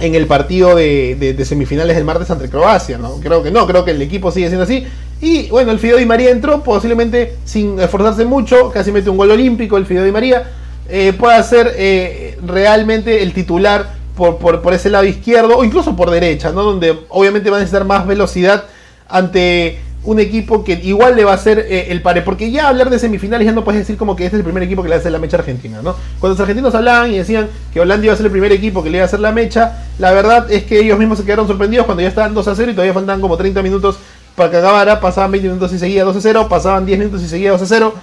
[0.00, 3.16] en el partido de, semifinales del martes ante Croacia, ¿no?
[3.20, 4.86] Creo que no, creo que el equipo sigue siendo así.
[5.20, 9.30] Y bueno, el Fideo Di María entró, posiblemente sin esforzarse mucho, casi mete un gol
[9.30, 10.50] olímpico el Fideo Di María.
[10.88, 16.10] Eh, puede ser eh, realmente el titular por, por, ese lado izquierdo o incluso por
[16.10, 16.62] derecha, ¿no?
[16.62, 18.64] Donde obviamente va a necesitar más velocidad
[19.08, 22.88] ante un equipo que igual le va a hacer eh, el pare, porque ya hablar
[22.88, 24.94] de semifinales ya no puedes decir como que este es el primer equipo que le
[24.94, 25.94] va a hacer la mecha argentina, ¿no?
[26.18, 28.88] Cuando los argentinos hablaban y decían que Holanda iba a ser el primer equipo que
[28.88, 31.84] le iba a hacer la mecha, la verdad es que ellos mismos se quedaron sorprendidos
[31.84, 33.98] cuando ya estaban 2 a 0 y todavía faltaban como 30 minutos
[34.36, 37.28] para que acabara, pasaban 20 minutos y seguía 2 a 0, pasaban 10 minutos y
[37.28, 37.94] seguía 2 a 0,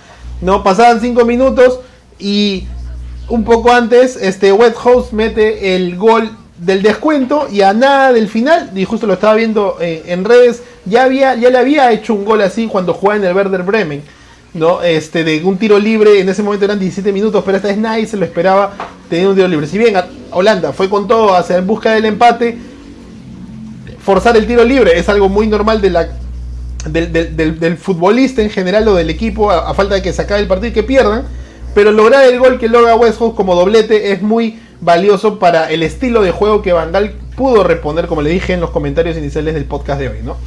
[0.41, 1.79] no, pasaban 5 minutos
[2.19, 2.67] y
[3.27, 8.71] un poco antes este House mete el gol del descuento y a nada del final,
[8.75, 12.25] y justo lo estaba viendo eh, en redes, ya, había, ya le había hecho un
[12.25, 14.01] gol así cuando jugaba en el Werder Bremen.
[14.53, 14.81] ¿no?
[14.81, 18.07] Este, de un tiro libre, en ese momento eran 17 minutos, pero esta vez nadie
[18.07, 18.73] se lo esperaba
[19.09, 19.67] tener un tiro libre.
[19.67, 19.95] Si bien
[20.31, 22.57] Holanda fue con todo hacia en busca del empate,
[23.99, 26.09] forzar el tiro libre es algo muy normal de la,
[26.89, 30.69] del, futbolista en general o del equipo, a, falta de que se acabe el partido
[30.69, 31.23] y que pierdan.
[31.75, 36.21] Pero lograr el gol que logra West como doblete es muy valioso para el estilo
[36.21, 39.99] de juego que Vandal pudo reponer, como le dije en los comentarios iniciales del podcast
[39.99, 40.37] de hoy, ¿no?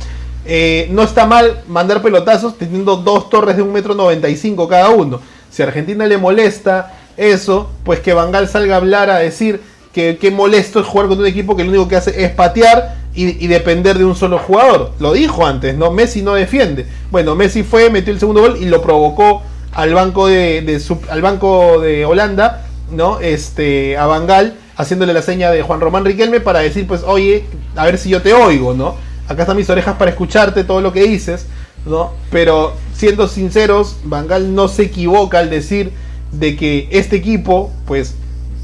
[0.45, 5.21] Eh, no está mal mandar pelotazos teniendo dos torres de 1,95 m cada uno.
[5.51, 9.61] Si a Argentina le molesta eso, pues que Bangal salga a hablar a decir
[9.93, 12.97] que, qué molesto es jugar con un equipo que lo único que hace es patear
[13.15, 14.93] y, depender de un solo jugador.
[15.01, 15.91] Lo dijo antes, ¿no?
[15.91, 16.87] Messi no defiende.
[17.11, 21.81] Bueno, Messi fue, metió el segundo gol y lo provocó al banco de, al banco
[21.81, 23.21] de Holanda ¿no?
[23.21, 27.45] Este, a Bangal, haciéndole la seña de Juan Román Riquelme para decir, pues, oye,
[27.77, 28.97] a ver si yo te oigo, ¿no?
[29.29, 31.47] Acá están mis orejas para escucharte todo lo que dices,
[31.87, 32.13] ¿no?
[32.31, 35.93] Pero siendo sinceros, Bangal no se equivoca al decir
[36.33, 38.15] de que este equipo, pues,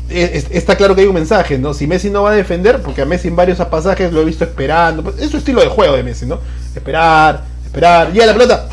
[0.09, 1.75] e, está claro que hay un mensaje, ¿no?
[1.75, 4.45] Si Messi no va a defender, porque a Messi en varios pasajes lo he visto
[4.45, 6.41] esperando, pues, es estilo de juego de Messi, ¿no?
[6.75, 8.69] Esperar, esperar, llega la pelota,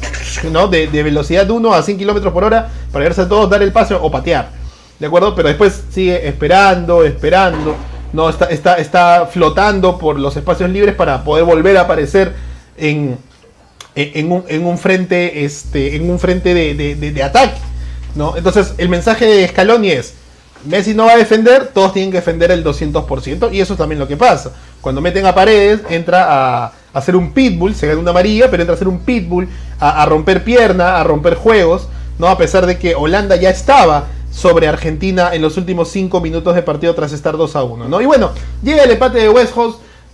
[0.52, 0.68] ¿no?
[0.68, 3.72] De, de velocidad 1 a 100 kilómetros por hora para verse a todos, dar el
[3.72, 4.62] paso o patear.
[4.99, 5.36] ¿De acuerdo?
[5.36, 7.75] Pero después sigue esperando, esperando.
[8.13, 12.34] No, está, está, está flotando por los espacios libres para poder volver a aparecer
[12.77, 13.17] en,
[13.95, 17.60] en, un, en un, frente, este, en un frente de, de, ataque.
[18.15, 18.38] ¿no?
[18.38, 20.13] Entonces, el mensaje de Scaloni es:
[20.65, 23.99] Messi no va a defender, todos tienen que defender el 200%, y eso es también
[23.99, 24.51] lo que pasa.
[24.79, 28.73] Cuando meten a paredes, entra a, hacer un pitbull, se gana una amarilla, pero entra
[28.73, 31.88] a hacer un pitbull, a, a romper pierna, a romper juegos,
[32.19, 32.27] ¿no?
[32.27, 36.63] A pesar de que Holanda ya estaba sobre Argentina en los últimos 5 minutos de
[36.63, 37.88] partido tras estar 2 a 1.
[37.88, 38.02] ¿no?
[38.02, 38.32] Y bueno,
[38.63, 39.54] llega el empate de West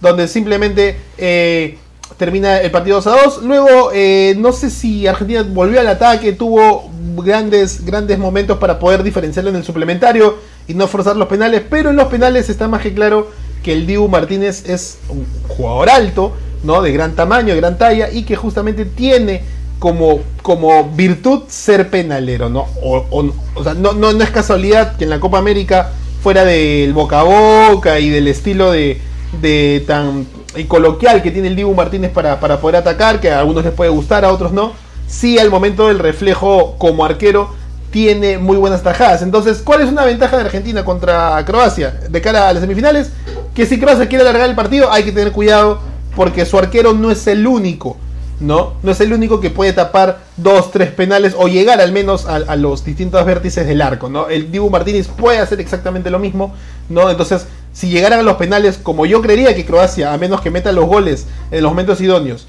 [0.02, 1.78] donde simplemente eh,
[2.18, 3.44] termina el partido 2 a 2.
[3.44, 9.04] Luego, eh, no sé si Argentina volvió al ataque, tuvo grandes, grandes momentos para poder
[9.04, 12.82] diferenciarlo en el suplementario y no forzar los penales, pero en los penales está más
[12.82, 13.30] que claro
[13.64, 16.82] que el Dibu Martínez es un jugador alto, ¿no?
[16.82, 19.44] de gran tamaño, de gran talla y que justamente tiene
[19.80, 22.68] como, como virtud ser penalero, ¿no?
[22.84, 27.24] O, sea, no, no, es casualidad que en la Copa América, fuera del boca a
[27.24, 29.02] boca y del estilo de,
[29.42, 30.28] de tan
[30.68, 33.90] coloquial que tiene el Dibu Martínez para, para, poder atacar, que a algunos les puede
[33.90, 34.74] gustar, a otros no,
[35.08, 37.56] sí al momento del reflejo como arquero
[37.90, 39.22] tiene muy buenas tajadas.
[39.22, 43.12] Entonces, ¿cuál es una ventaja de Argentina contra Croacia de cara a las semifinales?
[43.56, 45.80] Que si Croacia quiere alargar el partido hay que tener cuidado
[46.16, 47.98] porque su arquero no es el único
[48.40, 48.74] ¿no?
[48.84, 52.56] No es el único que puede tapar dos, tres penales o llegar al menos a,
[52.56, 54.30] los distintos vértices del arco, ¿no?
[54.30, 56.54] El Dibu Martínez puede hacer exactamente lo mismo,
[56.90, 57.10] ¿no?
[57.10, 60.72] Entonces, si llegaran a los penales, como yo creería que Croacia, a menos que meta
[60.72, 62.48] los goles en los momentos idóneos,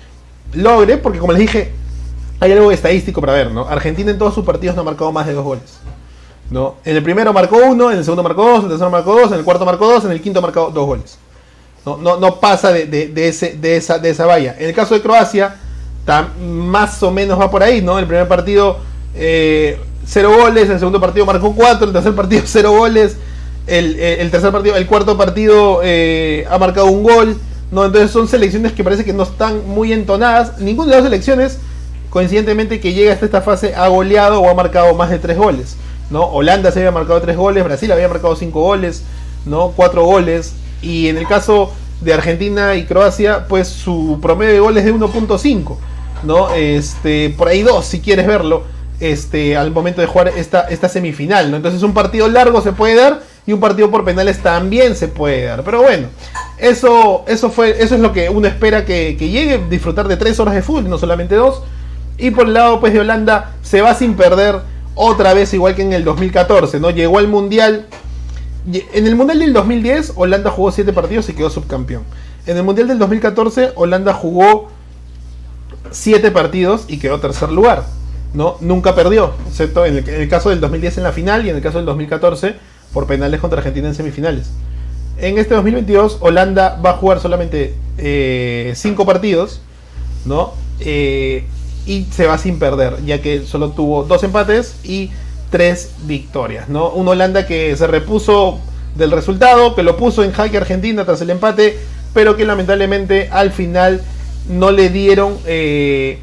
[0.52, 1.72] logre, porque como les dije,
[2.38, 3.68] hay algo estadístico para ver, ¿no?
[3.68, 5.80] Argentina en todos sus partidos no ha marcado más de dos goles.
[6.50, 6.76] ¿no?
[6.84, 9.32] En el primero marcó uno, en el segundo marcó dos, en el tercero marcó dos,
[9.32, 11.18] en el cuarto marcó dos, en el quinto marcó dos goles.
[11.86, 14.56] No, no, no pasa de, ese, de, esa, de esa valla.
[14.58, 15.56] En el caso de Croacia,
[16.40, 17.98] más o menos va por ahí, ¿no?
[17.98, 18.78] El primer partido,
[19.14, 23.16] eh, cero goles, el segundo partido marcó cuatro, el tercer partido, cero goles,
[23.66, 27.36] el, tercer partido, el cuarto partido eh, ha marcado un gol,
[27.70, 27.84] ¿no?
[27.84, 30.58] Entonces son selecciones que parece que no están muy entonadas.
[30.58, 31.58] Ninguna de las selecciones,
[32.08, 35.76] coincidentemente, que llega hasta esta fase ha goleado o ha marcado más de tres goles,
[36.10, 36.24] ¿no?
[36.24, 39.04] Holanda se había marcado tres goles, Brasil había marcado cinco goles,
[39.46, 39.72] ¿no?
[39.76, 40.54] Cuatro goles.
[40.82, 44.98] Y en el caso de Argentina y Croacia, pues su promedio de goles es de
[44.98, 45.76] 1.5.
[46.22, 46.50] ¿no?
[46.50, 48.64] Este, por ahí dos, si quieres verlo,
[49.00, 51.56] este, al momento de jugar esta, esta semifinal, ¿no?
[51.56, 55.44] Entonces un partido largo se puede dar y un partido por penales también se puede
[55.44, 55.64] dar.
[55.64, 56.08] Pero bueno,
[56.58, 60.54] eso, eso, fue, eso es lo que uno espera que, llegue, disfrutar de tres horas
[60.54, 61.62] de fútbol, no solamente dos.
[62.18, 64.56] Y por el lado pues, de Holanda se va sin perder
[64.94, 66.90] otra vez, igual que en el 2014, ¿no?
[66.90, 67.86] Llegó al Mundial.
[68.66, 72.02] En el Mundial del 2010, Holanda jugó siete partidos y quedó subcampeón.
[72.46, 74.68] En el Mundial del 2014, Holanda jugó
[75.90, 77.84] siete partidos y quedó tercer lugar.
[78.34, 78.56] ¿no?
[78.60, 81.78] Nunca perdió, excepto en el, caso del 2010 en la final y en el caso
[81.78, 82.54] del 2014
[82.92, 84.50] por penales contra Argentina en semifinales.
[85.18, 89.60] En este 2022 Holanda va a jugar solamente eh, cinco partidos,
[90.24, 90.54] ¿no?
[90.80, 91.44] Eh,
[91.86, 95.10] y se va sin perder, ya que solo tuvo dos empates y
[95.50, 96.90] tres victorias, ¿no?
[96.90, 98.60] Un Holanda que se repuso
[98.94, 101.78] del resultado, que lo puso en jaque Argentina tras el empate,
[102.14, 104.00] pero que lamentablemente al final
[104.48, 106.18] no le dieron eh,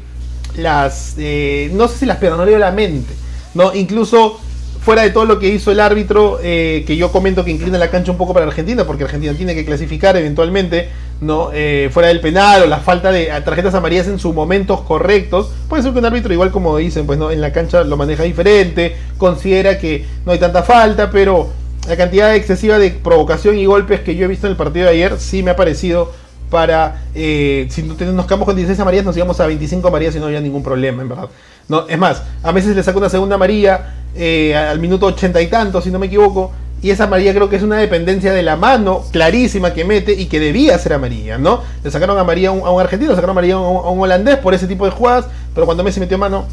[0.56, 3.14] las, eh, no sé si las piernas, no le dio la mente,
[3.54, 3.74] ¿no?
[3.74, 4.40] Incluso
[4.80, 7.90] fuera de todo lo que hizo el árbitro, eh, que yo comento que inclina la
[7.90, 10.88] cancha un poco para Argentina, porque Argentina tiene que clasificar eventualmente,
[11.20, 11.50] ¿no?
[11.90, 15.50] fuera del penal o la falta de tarjetas amarillas en sus momentos correctos.
[15.68, 18.22] Puede ser que un árbitro, igual como dicen, pues no, en la cancha lo maneja
[18.22, 21.48] diferente, considera que no hay tanta falta, pero
[21.88, 24.92] la cantidad excesiva de provocación y golpes que yo he visto en el partido de
[24.92, 26.12] ayer sí me ha parecido
[26.50, 30.26] para, eh, si nos quedamos con 16 amarillas, nos íbamos a 25 amarillas y no
[30.26, 31.28] había ningún problema, en verdad.
[31.68, 35.46] No, es más, a veces le saco una segunda amarilla eh, al minuto 80 y
[35.48, 38.56] tanto, si no me equivoco, y esa amarilla creo que es una dependencia de la
[38.56, 41.62] mano clarísima que mete y que debía ser amarilla, ¿no?
[41.82, 44.84] Le sacaron amarilla a un, argentino, le sacaron amarilla a un, holandés por ese tipo
[44.84, 46.46] de jugadas, pero cuando Messi metió mano,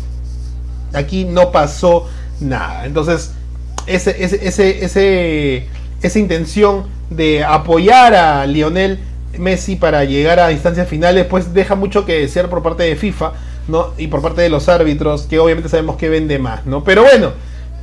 [0.93, 2.07] aquí no pasó
[2.39, 2.85] nada.
[2.85, 3.33] Entonces,
[3.85, 5.67] ese, ese, ese, ese,
[6.01, 8.99] esa intención de apoyar a Lionel
[9.37, 13.33] Messi para llegar a instancias finales, pues deja mucho que desear por parte de FIFA,
[13.67, 13.93] ¿no?
[13.99, 16.83] Y por parte de los árbitros, que obviamente sabemos que vende más, ¿no?
[16.83, 17.31] Pero bueno,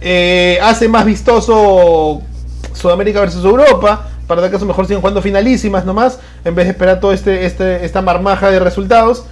[0.00, 2.22] eh, hace más vistoso
[2.74, 4.08] Sudamérica versus Europa.
[4.26, 7.84] Para que caso mejor siguen jugando finalísimas nomás, en vez de esperar todo este, este,
[7.84, 9.24] esta marmaja de resultados.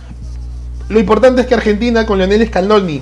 [0.88, 3.00] Lo importante es que Argentina con Lionel Scaloni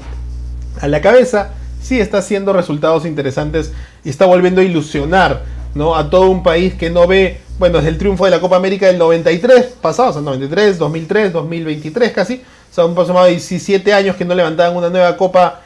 [0.80, 1.50] a la cabeza
[1.82, 3.72] sí está haciendo resultados interesantes
[4.04, 5.42] y está volviendo a ilusionar
[5.74, 5.96] ¿no?
[5.96, 8.86] a todo un país que no ve bueno, desde el triunfo de la Copa América
[8.86, 14.24] del 93, pasado, o sea, 93, 2003, 2023 casi, o sea, de 17 años que
[14.24, 15.62] no levantaban una nueva Copa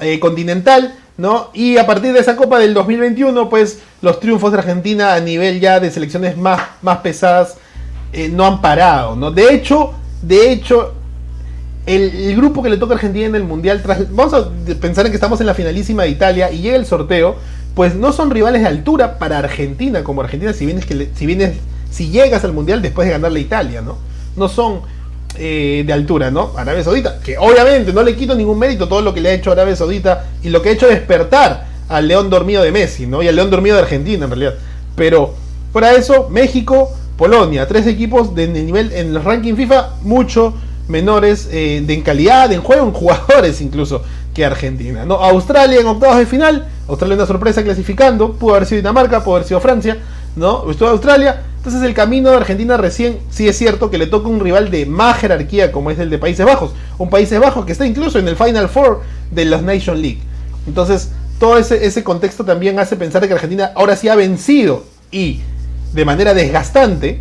[0.00, 1.50] eh, continental, ¿no?
[1.52, 5.60] Y a partir de esa Copa del 2021, pues los triunfos de Argentina a nivel
[5.60, 7.56] ya de selecciones más, más pesadas
[8.12, 9.32] eh, no han parado, ¿no?
[9.32, 9.92] De hecho,
[10.22, 10.94] de hecho,
[11.86, 14.48] el, grupo que le toca a Argentina en el Mundial, tras, vamos a
[14.80, 17.36] pensar en que estamos en la finalísima de Italia y llega el sorteo,
[17.74, 21.56] pues no son rivales de altura para Argentina, como Argentina, si vienes que si vienes,
[21.90, 23.96] si llegas al mundial después de ganarle a Italia, ¿no?
[24.36, 24.82] No son
[25.38, 26.52] eh, de altura, ¿no?
[26.56, 29.52] Arabia Saudita, que obviamente no le quito ningún mérito todo lo que le ha hecho
[29.52, 33.22] Arabia Saudita y lo que ha hecho despertar al león dormido de Messi, ¿no?
[33.22, 34.54] Y al león dormido de Argentina, en realidad.
[34.96, 35.34] Pero,
[35.72, 40.54] fuera de eso, México, Polonia, tres equipos de nivel en el ranking FIFA mucho
[40.88, 44.02] menores eh, en calidad, en juego, en jugadores incluso
[44.34, 45.04] que Argentina.
[45.04, 45.14] ¿no?
[45.16, 49.48] Australia en octavos de final, Australia una sorpresa clasificando, pudo haber sido Dinamarca, pudo haber
[49.48, 49.98] sido Francia,
[50.36, 50.70] ¿no?
[50.70, 51.42] Estuvo Australia.
[51.68, 54.86] Entonces el camino de Argentina recién, sí es cierto que le toca un rival de
[54.86, 56.70] más jerarquía como es el de Países Bajos.
[56.96, 60.20] Un Países Bajos que está incluso en el Final Four de los Nation League.
[60.66, 65.40] Entonces todo ese, ese contexto también hace pensar que Argentina ahora sí ha vencido y
[65.92, 67.20] de manera desgastante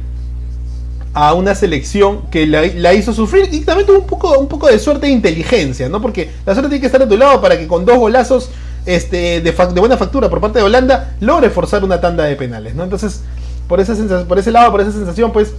[1.14, 4.80] a una selección que la, hizo sufrir y también tuvo un poco, un poco de
[4.80, 6.02] suerte e inteligencia, ¿no?
[6.02, 8.50] Porque la suerte tiene que estar a tu lado para que con dos golazos
[8.86, 12.76] este, de, de, buena factura por parte de Holanda logre forzar una tanda de penales,
[12.76, 12.86] ¿no?
[12.86, 13.24] Entonces,
[13.68, 13.95] por, esa
[14.26, 15.53] por ese lado, por esa sensación, pues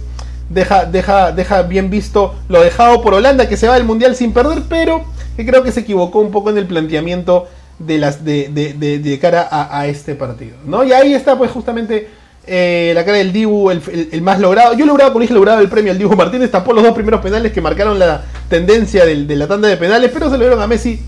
[0.49, 4.33] deja, deja, deja bien visto lo dejado por Holanda, que se va del Mundial sin
[4.33, 5.03] perder, pero
[5.35, 7.47] que creo que se equivocó un poco en el planteamiento
[7.79, 10.57] de, las, de, de, de, cara a, este partido.
[10.65, 10.83] ¿no?
[10.83, 12.09] Y ahí está pues justamente
[12.45, 13.81] eh, la cara del Dibu, el,
[14.11, 14.73] el, más logrado.
[14.73, 17.61] Yo logrado, con logrado el premio al Dibu Martínez, tapó los dos primeros penales que
[17.61, 20.99] marcaron la tendencia de la tanda de penales, pero se lo dieron a Messi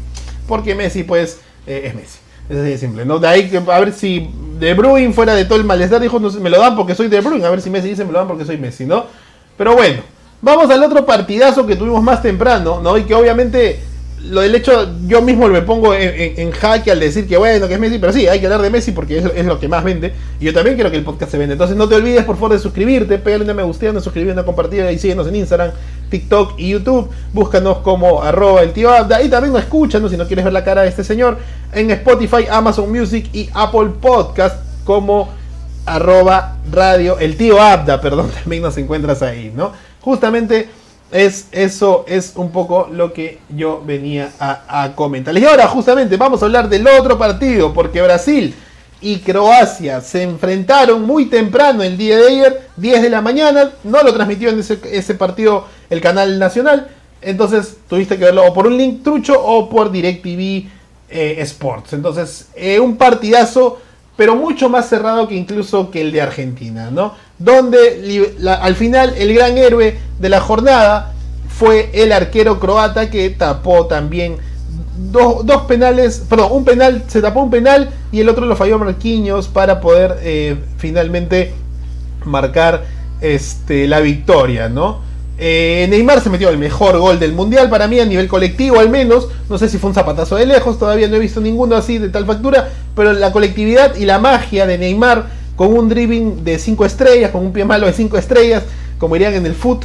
[0.47, 2.19] porque Messi pues eh, es Messi.
[2.49, 3.19] Es así de simple, ¿no?
[3.19, 4.29] De ahí a ver si
[4.59, 7.21] De Bruyne fuera de todo el malestar dijo, no, me lo dan porque soy De
[7.21, 9.05] Bruyne, a ver si Messi dice me lo dan porque soy Messi, ¿no?
[9.57, 10.01] Pero bueno,
[10.41, 12.97] vamos al otro partidazo que tuvimos más temprano, ¿no?
[12.97, 13.79] Y que obviamente
[14.29, 17.73] lo del hecho, yo mismo me pongo en, en, jaque al decir que bueno, que
[17.73, 20.13] es Messi, pero sí, hay que hablar de Messi porque es, lo que más vende.
[20.39, 21.53] Y yo también quiero que el podcast se vende.
[21.53, 24.43] Entonces no te olvides, por favor, de suscribirte, pégale una me gusta, una suscribir, una
[24.43, 25.71] compartir y síguenos en Instagram,
[26.09, 27.09] TikTok y YouTube.
[27.33, 28.91] Búscanos como arroba el tío.
[29.23, 31.37] Y también escúchanos si no quieres ver la cara de este señor
[31.73, 35.29] en Spotify, Amazon Music y Apple Podcast como
[35.85, 39.71] arroba radio el tío Abda, perdón, también nos encuentras ahí, ¿no?
[40.01, 40.69] Justamente
[41.11, 45.43] es eso es un poco lo que yo venía a, comentarles.
[45.43, 48.55] Y ahora justamente vamos a hablar del otro partido, porque Brasil
[49.01, 54.03] y Croacia se enfrentaron muy temprano el día de ayer, 10 de la mañana, no
[54.03, 56.87] lo transmitió en ese, ese partido el canal nacional,
[57.21, 60.69] entonces tuviste que verlo o por un link trucho o por DirecTV
[61.09, 61.93] eh, Sports.
[61.93, 63.79] Entonces, eh, un partidazo,
[64.15, 67.13] pero mucho más cerrado que incluso que el de Argentina, ¿no?
[67.43, 71.13] Donde al final el gran héroe de la jornada
[71.47, 74.37] fue el arquero croata que tapó también
[75.11, 78.77] dos, dos, penales, perdón, un penal, se tapó un penal y el otro lo falló
[78.77, 81.53] Marquinhos para poder eh, finalmente
[82.25, 82.83] marcar
[83.21, 84.99] este, la victoria, ¿no?
[85.43, 88.89] Eh, Neymar se metió el mejor gol del mundial para mí a nivel colectivo al
[88.89, 89.27] menos.
[89.49, 92.09] No sé si fue un zapatazo de lejos, todavía no he visto ninguno así de
[92.09, 96.85] tal factura, pero la colectividad y la magia de Neymar con un dribbling de 5
[96.87, 98.63] estrellas, con un pie malo de 5 estrellas,
[98.97, 99.83] como dirían en el foot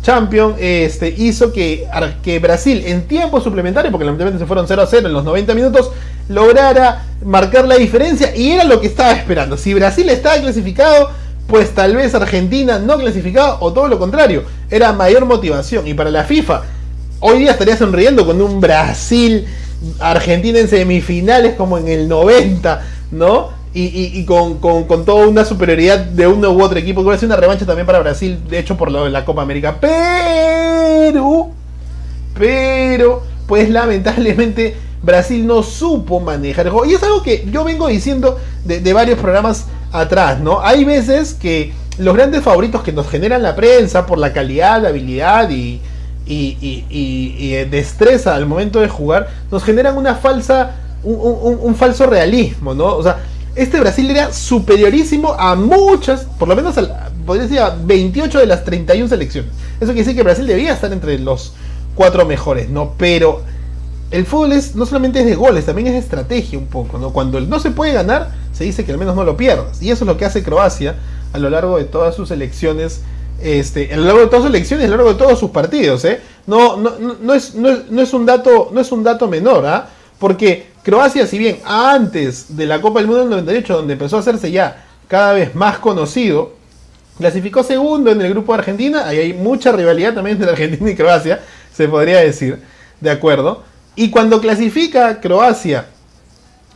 [0.00, 1.86] champion, este, hizo que,
[2.22, 5.54] que Brasil en tiempo suplementario, porque lamentablemente se fueron 0 a 0 en los 90
[5.54, 5.90] minutos,
[6.30, 9.58] lograra marcar la diferencia y era lo que estaba esperando.
[9.58, 11.10] Si Brasil estaba clasificado,
[11.46, 15.86] pues tal vez Argentina no clasificado o todo lo contrario, era mayor motivación.
[15.86, 16.62] Y para la FIFA,
[17.20, 19.46] hoy día estaría sonriendo con un Brasil,
[20.00, 23.57] Argentina en semifinales como en el 90, ¿no?
[23.74, 27.18] Y, y, con, con, con, toda una superioridad de uno u otro equipo, va a
[27.18, 29.76] ser una revancha también para Brasil, de hecho por lo de la Copa América.
[29.80, 31.50] Pero,
[32.34, 36.90] pero, pues lamentablemente Brasil no supo manejar el juego.
[36.90, 40.60] Y es algo que yo vengo diciendo de, de varios programas atrás, ¿no?
[40.60, 44.88] Hay veces que los grandes favoritos que nos generan la prensa por la calidad, la
[44.88, 45.80] habilidad y,
[46.26, 51.74] y, y, y destreza al momento de jugar, nos generan una falsa, un, un, un,
[51.74, 52.96] falso realismo, ¿no?
[52.96, 53.18] O sea,
[53.58, 58.46] este Brasil era superiorísimo a muchas, por lo menos a, podría decir a 28 de
[58.46, 59.50] las 31 selecciones.
[59.80, 61.54] Eso quiere decir que Brasil debía estar entre los
[61.94, 62.94] cuatro mejores, ¿no?
[62.96, 63.42] Pero
[64.10, 67.12] el fútbol es, no solamente es de goles, también es de estrategia un poco, ¿no?
[67.12, 69.82] Cuando no se puede ganar, se dice que al menos no lo pierdas.
[69.82, 70.94] Y eso es lo que hace Croacia
[71.32, 73.02] a lo largo de todas sus elecciones,
[73.42, 76.04] este, a lo largo de todas sus elecciones, a lo largo de todos sus partidos,
[76.04, 76.20] ¿eh?
[76.46, 79.88] No, no, no, es, no, no es un dato, no es un dato menor, ¿ah?
[80.18, 84.20] Porque Croacia, si bien antes de la Copa del Mundo del 98, donde empezó a
[84.20, 86.54] hacerse ya cada vez más conocido,
[87.18, 90.96] clasificó segundo en el grupo de Argentina, ahí hay mucha rivalidad también entre Argentina y
[90.96, 91.40] Croacia,
[91.74, 92.62] se podría decir,
[93.02, 93.64] ¿de acuerdo?
[93.96, 95.88] Y cuando clasifica Croacia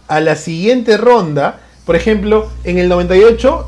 [0.08, 3.66] a la siguiente ronda, por ejemplo, en el 98,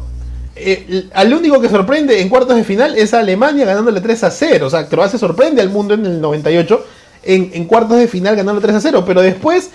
[0.56, 4.66] eh, al único que sorprende en cuartos de final es Alemania ganándole 3 a 0.
[4.66, 6.84] O sea, Croacia sorprende al mundo en el 98
[7.22, 9.04] en, en cuartos de final ganando 3 a 0.
[9.06, 9.70] Pero después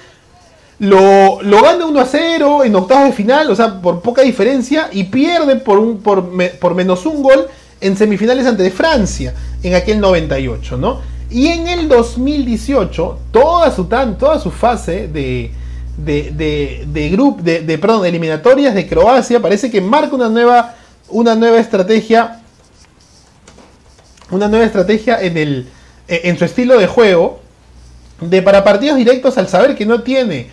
[0.80, 5.06] lo, gana 1 a 0 en octavos de final, o sea, por poca diferencia, y
[5.06, 7.48] pierde por, un, por, por menos un gol
[7.82, 11.02] en semifinales ante Francia en aquel 98, ¿no?
[11.30, 14.18] Y en el 2018, toda su, tan,
[14.52, 15.52] fase de,
[15.98, 17.10] de, de, de,
[17.44, 20.76] de, de, de eliminatorias de Croacia parece que marca una nueva,
[21.10, 22.42] una nueva estrategia.
[24.32, 25.68] Una nueva estrategia en, el,
[26.08, 27.42] en su estilo de juego.
[28.22, 30.50] De para partidos directos, al saber que no tiene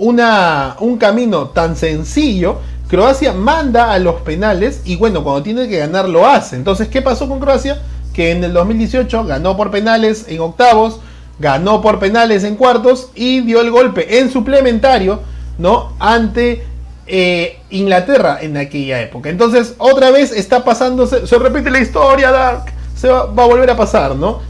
[0.00, 5.78] una, un camino tan sencillo, Croacia manda a los penales y bueno, cuando tiene que
[5.78, 6.56] ganar lo hace.
[6.56, 7.80] Entonces, ¿qué pasó con Croacia?
[8.12, 11.00] Que en el 2018 ganó por penales en octavos,
[11.38, 15.20] ganó por penales en cuartos y dio el golpe en suplementario,
[15.58, 15.92] ¿no?
[16.00, 16.64] Ante
[17.06, 19.30] eh, Inglaterra en aquella época.
[19.30, 22.64] Entonces, otra vez está pasándose, se repite la historia, Dark,
[22.96, 24.40] se va, va a volver a pasar, ¿no?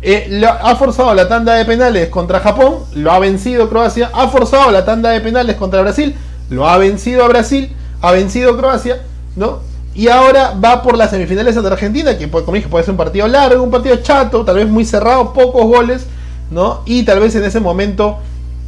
[0.00, 4.70] Eh, ha forzado la tanda de penales contra Japón, lo ha vencido Croacia, ha forzado
[4.70, 6.14] la tanda de penales contra Brasil,
[6.50, 9.02] lo ha vencido a Brasil, ha vencido Croacia,
[9.34, 9.60] ¿no?
[9.96, 13.26] Y ahora va por las semifinales ante Argentina, que como dije puede ser un partido
[13.26, 16.06] largo, un partido chato, tal vez muy cerrado, pocos goles,
[16.52, 16.82] ¿no?
[16.86, 18.18] Y tal vez en ese momento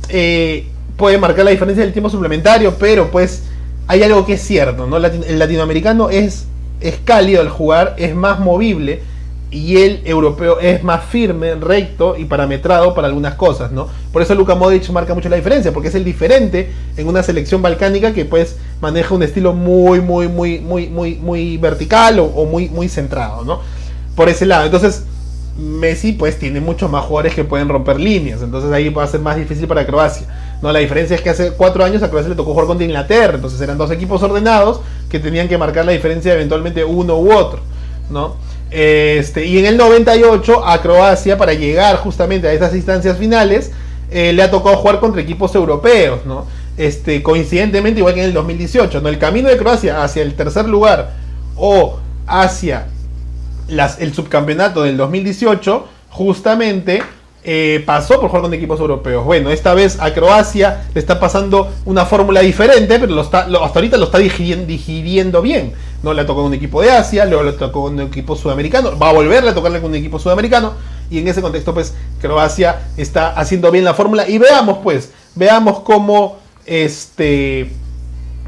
[0.09, 0.67] eh,
[0.97, 3.45] puede marcar la diferencia del tiempo suplementario, pero pues
[3.87, 4.97] hay algo que es cierto, ¿no?
[4.97, 6.47] El latinoamericano es,
[6.81, 9.03] es cálido al jugar, es más movible
[9.51, 13.89] y el europeo es más firme, recto y parametrado para algunas cosas, ¿no?
[14.13, 17.61] Por eso Luka Modric marca mucho la diferencia, porque es el diferente en una selección
[17.61, 22.69] balcánica que pues maneja un estilo muy, muy, muy, muy, muy, muy vertical o, muy,
[22.69, 23.61] muy centrado, ¿no?
[24.15, 24.67] Por ese lado.
[24.67, 25.05] Entonces,
[25.59, 29.21] Messi pues tiene muchos más jugadores que pueden romper líneas, entonces ahí va a ser
[29.21, 30.29] más difícil para Croacia.
[30.63, 33.35] No, la diferencia es que hace cuatro años a Croacia le tocó jugar contra Inglaterra,
[33.35, 37.61] entonces eran dos equipos ordenados que tenían que marcar la diferencia eventualmente uno u otro,
[38.11, 38.37] ¿no?
[38.71, 43.73] Este, y en el 98 a Croacia, para llegar justamente a esas instancias finales,
[44.11, 46.47] eh, le ha tocado jugar contra equipos europeos, ¿no?
[46.77, 49.09] Este, coincidentemente, igual que en el 2018, ¿no?
[49.09, 51.13] El camino de Croacia hacia el tercer lugar
[51.57, 52.87] o hacia
[53.99, 57.03] el subcampeonato del 2018, justamente
[57.43, 59.25] eh, pasó por jugar con equipos europeos.
[59.25, 63.79] Bueno, esta vez a Croacia le está pasando una fórmula diferente, pero lo está, hasta
[63.79, 65.73] ahorita lo está digiriendo, bien.
[66.03, 69.13] No le tocado un equipo de Asia, luego le tocó un equipo sudamericano, va a
[69.13, 70.75] volverle a tocarle con un equipo sudamericano.
[71.11, 74.29] Y en ese contexto, pues, Croacia está haciendo bien la fórmula.
[74.29, 77.71] Y veamos, pues, veamos cómo este.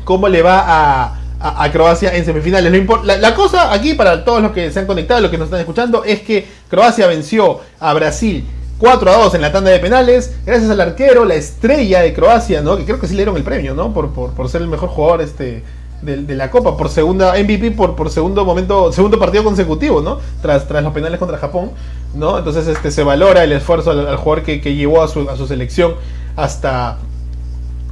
[0.04, 2.70] cómo le va a, a, Croacia en semifinales.
[3.04, 5.60] La, la, cosa aquí, para todos los que se han conectado, los que nos están
[5.60, 8.46] escuchando, es que Croacia venció a Brasil
[8.82, 12.62] 4 a 2 en la tanda de penales, gracias al arquero, la estrella de Croacia,
[12.62, 12.76] ¿no?
[12.76, 13.94] Que creo que sí le dieron el premio, ¿no?
[13.94, 15.62] Por, por, ser el mejor jugador este,
[16.02, 20.18] de, la Copa, por segunda MVP, por, por segundo momento, segundo partido consecutivo, ¿no?
[20.40, 21.70] Tras, tras los penales contra Japón,
[22.12, 22.36] ¿no?
[22.36, 25.94] Entonces este, se valora el esfuerzo al, jugador que, llevó a su, a su selección
[26.34, 26.98] hasta,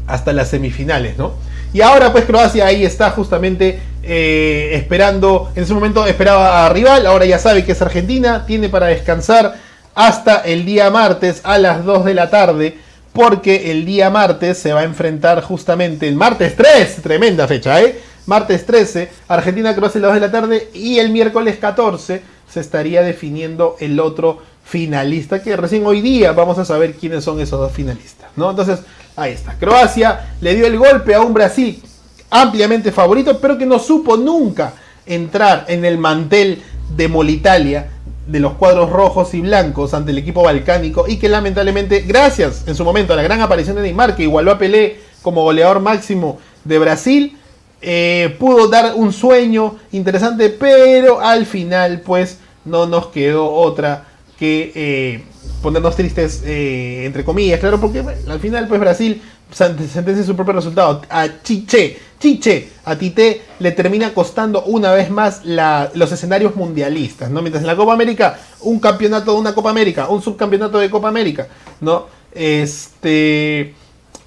[0.09, 1.35] hasta las semifinales, ¿no?
[1.73, 7.07] Y ahora pues Croacia ahí está justamente eh, esperando, en ese momento esperaba a rival,
[7.07, 9.70] ahora ya sabe que es Argentina, tiene para descansar
[10.07, 12.79] hasta el día martes a las 2 de la tarde,
[13.13, 18.01] porque el día martes se va a enfrentar justamente el martes 3, tremenda fecha, ¿eh?
[18.25, 23.03] Martes 13, Argentina-Croacia a las 2 de la tarde y el miércoles 14 se estaría
[23.03, 27.73] definiendo el otro finalista, que recién hoy día vamos a saber quiénes son esos dos
[27.73, 28.49] finalistas, ¿no?
[28.49, 28.81] Entonces,
[29.17, 29.53] ahí está.
[29.59, 31.83] Croacia le dio el golpe a un Brasil
[32.31, 34.73] ampliamente favorito, pero que no supo nunca
[35.05, 36.63] entrar en el mantel
[36.97, 37.91] de Molitalia
[38.31, 42.77] de los cuadros rojos y blancos ante el equipo balcánico y que lamentablemente, gracias en
[42.77, 46.39] su momento a la gran aparición de Neymar, que igualó a Pelé como goleador máximo
[46.65, 47.37] de Brasil,
[47.83, 54.07] eh, pudo dar un sueño interesante, pero al final pues no nos quedó otra
[54.41, 55.23] que eh,
[55.63, 59.21] ponernos tristes, eh, entre comillas, claro, porque al final pues Brasil
[59.53, 61.03] sentencia su propio resultado.
[61.11, 67.43] A Chiche, Chiche, a Tite le termina costando una vez más los escenarios mundialistas, ¿no?
[67.43, 71.09] Mientras en la Copa América, un campeonato de una Copa América, un subcampeonato de Copa
[71.09, 71.47] América,
[71.81, 72.07] ¿no?
[72.33, 73.75] Este.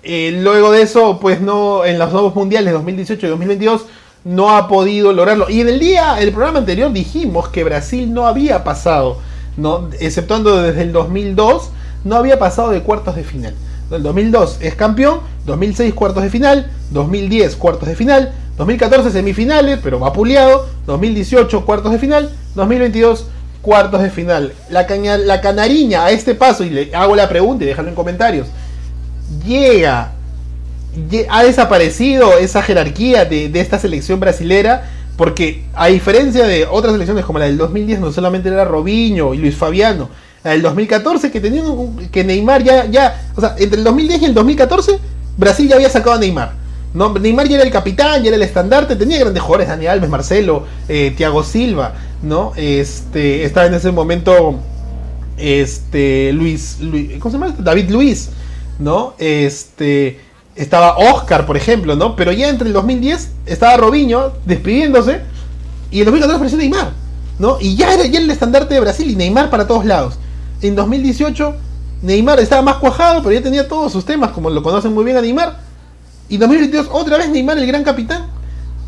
[0.05, 3.85] Eh, luego de eso, pues no, en los nuevos mundiales 2018 y 2022
[4.25, 5.49] no ha podido lograrlo.
[5.49, 9.19] Y en el día, el programa anterior dijimos que Brasil no había pasado,
[9.57, 9.89] ¿no?
[9.99, 11.69] Exceptuando desde el 2002,
[12.03, 13.53] no había pasado de cuartos de final.
[13.91, 19.99] El 2002 es campeón, 2006 cuartos de final, 2010 cuartos de final, 2014 semifinales, pero
[19.99, 23.27] va puliado, 2018 cuartos de final, 2022
[23.61, 24.53] cuartos de final.
[24.69, 24.87] La,
[25.17, 28.47] la canariña a este paso, y le hago la pregunta y déjalo en comentarios,
[29.45, 30.11] llega,
[31.29, 37.25] ha desaparecido esa jerarquía de, de esta selección brasilera, porque a diferencia de otras selecciones
[37.25, 40.09] como la del 2010, no solamente era Robinho y Luis Fabiano,
[40.43, 41.63] el 2014 que tenía
[42.11, 44.99] que Neymar ya, ya, o sea, entre el 2010 y el 2014
[45.37, 46.63] Brasil ya había sacado a Neymar.
[46.93, 50.09] No, Neymar ya era el capitán, ya era el estandarte, tenía grandes jugadores, Dani Alves,
[50.09, 52.51] Marcelo, eh, Thiago Silva, ¿no?
[52.55, 54.59] Este, estaba en ese momento
[55.37, 56.77] este Luis,
[57.19, 57.55] ¿cómo se llama?
[57.57, 58.29] David Luis,
[58.77, 59.15] ¿no?
[59.17, 60.19] Este
[60.55, 62.15] estaba Oscar, por ejemplo, ¿no?
[62.15, 65.21] Pero ya entre el 2010 estaba Robinho despidiéndose
[65.91, 66.91] y en 2014 apareció Neymar,
[67.39, 67.57] ¿no?
[67.59, 70.15] Y ya era ya el estandarte de Brasil y Neymar para todos lados
[70.61, 71.55] en 2018
[72.01, 75.15] Neymar estaba más cuajado, pero ya tenía todos sus temas, como lo conocen muy bien
[75.15, 75.57] a Neymar.
[76.27, 78.25] Y en 2022 otra vez Neymar el gran capitán.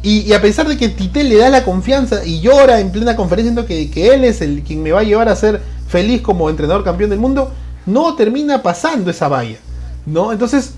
[0.03, 3.51] Y, a pesar de que Tite le da la confianza y llora en plena conferencia
[3.51, 6.49] diciendo que, que, él es el quien me va a llevar a ser feliz como
[6.49, 7.51] entrenador campeón del mundo,
[7.87, 9.57] no termina pasando esa valla.
[10.05, 10.31] ¿no?
[10.31, 10.73] Entonces,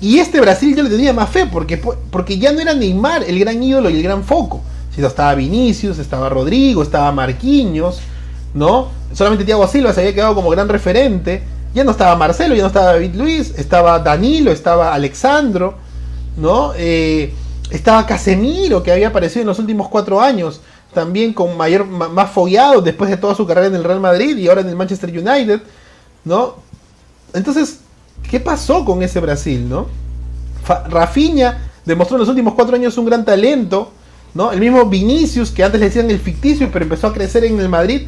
[0.00, 3.38] y este Brasil yo le tenía más fe, porque, porque ya no era Neymar el
[3.38, 4.60] gran ídolo y el gran foco.
[4.94, 8.00] Sino estaba Vinicius, estaba Rodrigo, estaba Marquinhos,
[8.54, 8.88] ¿no?
[9.12, 11.42] Solamente Thiago Silva se había quedado como gran referente.
[11.74, 15.74] Ya no estaba Marcelo, ya no estaba David Luis, estaba Danilo, estaba Alexandro,
[16.36, 16.72] ¿no?
[16.76, 17.32] Eh,
[17.70, 20.60] Estaba Casemiro, que había aparecido en los últimos cuatro años,
[20.94, 24.48] también con mayor, más fogueado después de toda su carrera en el Real Madrid y
[24.48, 25.60] ahora en el Manchester United,
[26.24, 26.54] ¿no?
[27.34, 27.80] Entonces,
[28.30, 29.86] ¿qué pasó con ese Brasil, no?
[30.88, 33.92] Rafinha demostró en los últimos cuatro años un gran talento,
[34.34, 34.52] ¿no?
[34.52, 37.68] El mismo Vinicius, que antes le decían el ficticio, pero empezó a crecer en el
[37.68, 38.02] Madrid,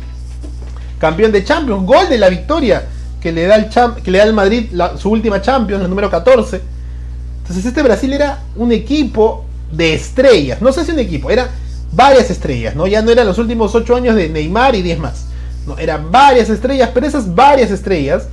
[0.99, 2.87] campeón de Champions, gol de la victoria
[3.21, 3.69] que le da el,
[4.03, 6.61] que le da el Madrid su última Champions, el número 14.
[7.43, 11.49] Entonces este Brasil era un equipo de estrellas, no sé si un equipo, era
[11.93, 12.87] varias estrellas, ¿no?
[12.87, 15.27] Ya no eran los últimos ocho años de Neymar y 10 más.
[15.67, 18.29] No, eran varias estrellas, pero esas varias estrellas,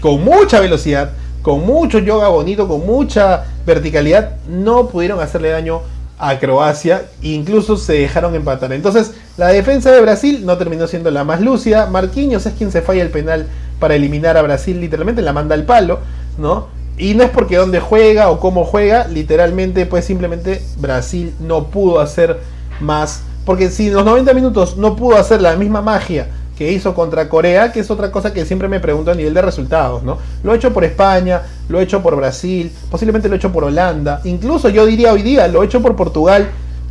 [0.00, 1.10] con mucha velocidad,
[1.42, 5.80] con mucho yoga bonito, con mucha verticalidad, no pudieron hacerle daño
[6.18, 8.72] a Croacia, incluso se dejaron empatar.
[8.72, 11.86] Entonces, la defensa de Brasil no terminó siendo la más lúcida.
[11.86, 13.46] Marquinhos es quien se falla el penal
[13.78, 16.00] para eliminar a Brasil, literalmente la manda al palo,
[16.36, 16.66] ¿no?
[16.96, 22.00] Y no es porque dónde juega o cómo juega, literalmente, pues simplemente Brasil no pudo
[22.00, 22.40] hacer
[22.80, 23.22] más.
[23.44, 26.26] Porque si en los 90 minutos no pudo hacer la misma magia
[26.58, 29.42] que hizo contra Corea, que es otra cosa que siempre me pregunto a nivel de
[29.42, 30.18] resultados, ¿no?
[30.42, 33.62] Lo he hecho por España, lo he hecho por Brasil, posiblemente lo he hecho por
[33.62, 36.48] Holanda, incluso yo diría hoy día, lo he hecho por Portugal.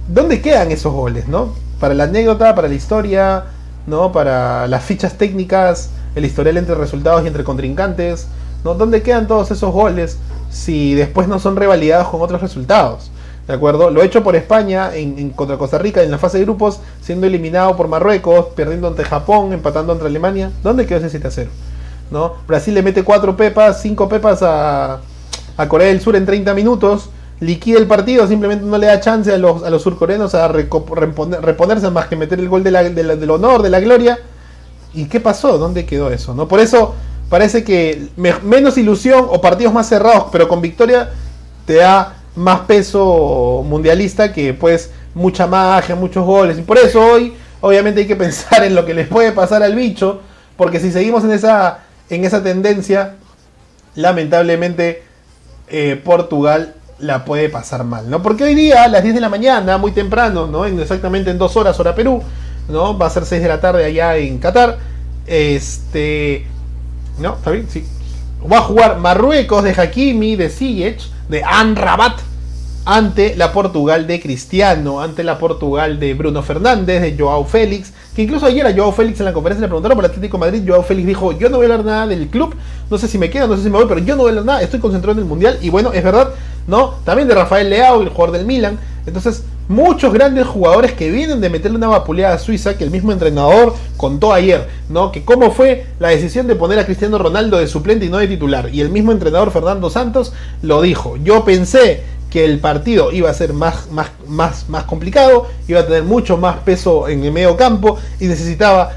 [0.08, 1.54] ¿Dónde quedan esos goles, no?
[1.82, 3.44] Para la anécdota, para la historia,
[3.88, 4.14] ¿no?
[4.14, 8.28] Para las fichas técnicas, el historial entre resultados y entre contrincantes,
[8.64, 8.74] ¿no?
[8.74, 10.18] ¿Dónde quedan todos esos goles
[10.50, 13.12] si después no son revalidados con otros resultados?
[13.48, 13.90] ¿De acuerdo?
[13.92, 17.28] Lo he hecho por España en, contra Costa Rica en la fase de grupos, siendo
[17.28, 20.52] eliminado por Marruecos, perdiendo ante Japón, empatando ante Alemania.
[20.64, 21.50] ¿Dónde quedó ese 7 a 0?
[22.12, 22.34] ¿No?
[22.46, 25.00] Brasil le mete 4 pepas, 5 pepas a,
[25.70, 29.38] Corea del Sur en 30 minutos, liquida el partido, simplemente no le da chance a
[29.38, 34.20] los, surcoreanos a reponerse más que meter el gol de del honor, de la gloria.
[34.94, 35.58] ¿Y qué pasó?
[35.58, 36.36] ¿Dónde quedó eso?
[36.36, 36.48] ¿no?
[36.50, 36.96] Por eso
[37.30, 41.12] parece que menos ilusión o partidos más cerrados, pero con victoria,
[41.66, 46.58] te da más peso mundialista que pues mucha magia, muchos goles.
[46.60, 49.76] Y por eso hoy obviamente hay que pensar en lo que les puede pasar al
[49.76, 50.22] bicho,
[50.56, 51.80] porque si seguimos en esa,
[52.10, 53.16] en esa tendencia,
[53.96, 55.04] lamentablemente
[55.68, 58.22] eh, Portugal la puede pasar mal, ¿no?
[58.22, 60.66] Porque hoy día a las 10 de la mañana, muy temprano, ¿no?
[60.66, 62.22] En, exactamente en dos horas hora Perú,
[62.70, 62.98] ¿no?
[62.98, 64.78] Va a ser 6 de la tarde allá en Qatar.
[65.26, 66.46] Este...
[67.20, 67.34] ¿No?
[67.34, 67.68] ¿Está bien?
[67.68, 67.84] Sí.
[68.50, 72.20] Va a jugar Marruecos de Hakimi, de Ziyech, de Anrabat,
[72.86, 78.22] ante la Portugal de Cristiano, ante la Portugal de Bruno Fernández, de Joao Félix, que
[78.22, 80.84] incluso ayer a Joao Félix en la conferencia le preguntaron por el Atlético Madrid, Joao
[80.84, 82.56] Félix dijo, yo no voy a hablar nada del club,
[82.90, 84.32] no sé si me quedo, no sé si me voy, pero yo no voy a
[84.32, 86.30] hablar nada, estoy concentrado en el Mundial, y bueno, es verdad,
[86.66, 86.96] ¿no?
[87.04, 91.50] También de Rafael Leao, el jugador del Milan, entonces muchos grandes jugadores que vienen de
[91.50, 95.12] meterle una vapuleada a Suiza, que el mismo entrenador contó ayer, ¿no?
[95.12, 98.28] Que cómo fue la decisión de poner a Cristiano Ronaldo de suplente y no de
[98.28, 98.70] titular.
[98.74, 101.18] Y el mismo entrenador Fernando Santos lo dijo.
[101.18, 105.86] Yo pensé que el partido iba a ser más, más, más, más complicado, iba a
[105.86, 108.92] tener mucho más peso en el medio campo y necesitaba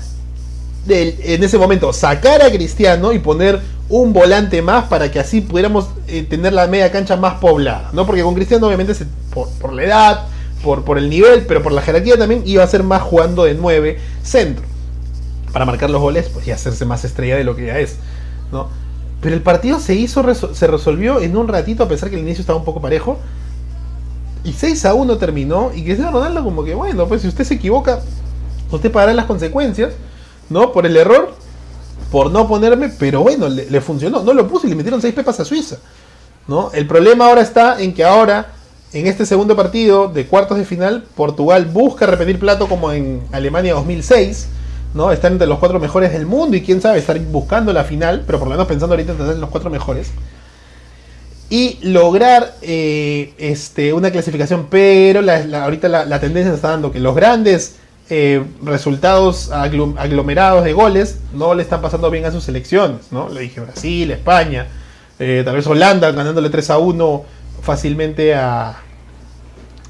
[0.89, 5.89] en ese momento sacar a Cristiano y poner un volante más para que así pudiéramos
[6.07, 8.07] eh, tener la media cancha más poblada, ¿no?
[8.07, 8.95] Porque con Cristiano obviamente
[9.35, 10.27] por, por, la edad,
[10.62, 13.54] por, por el nivel, pero por la jerarquía también iba a ser más jugando de
[13.54, 14.64] 9 centro.
[15.52, 17.96] Para marcar los goles, pues y hacerse más estrella de lo que ya es,
[18.52, 18.68] ¿no?
[19.20, 22.40] Pero el partido se hizo, se resolvió en un ratito, a pesar que el inicio
[22.40, 23.18] estaba un poco parejo.
[24.44, 25.70] Y 6 a 1 terminó.
[25.74, 28.00] Y Cristiano Ronaldo, como que, bueno, pues si usted se equivoca,
[28.70, 29.92] usted pagará las consecuencias,
[30.48, 30.72] ¿no?
[30.72, 31.34] Por el error,
[32.11, 34.22] por no ponerme, pero bueno, le, funcionó.
[34.22, 35.76] No lo puso y le metieron 6 pepas a Suiza,
[36.48, 36.70] ¿no?
[36.72, 38.52] El problema ahora está en que ahora,
[38.93, 43.74] en este segundo partido de cuartos de final, Portugal busca repetir plato como en Alemania
[43.74, 44.49] 2006
[44.95, 45.12] ¿no?
[45.12, 48.38] Están entre los cuatro mejores del mundo y quién sabe, estar buscando la final, pero
[48.38, 50.11] por lo menos pensando ahorita en los cuatro mejores.
[51.49, 57.14] Y lograr eh, este, una clasificación, pero ahorita la, tendencia se está dando que los
[57.14, 57.76] grandes
[58.09, 63.28] eh, resultados aglomerados de goles no le están pasando bien a sus selecciones, ¿no?
[63.28, 64.66] Le dije Brasil, España,
[65.18, 67.24] eh, tal vez Holanda ganándole 3 a 1
[67.62, 68.76] fácilmente a,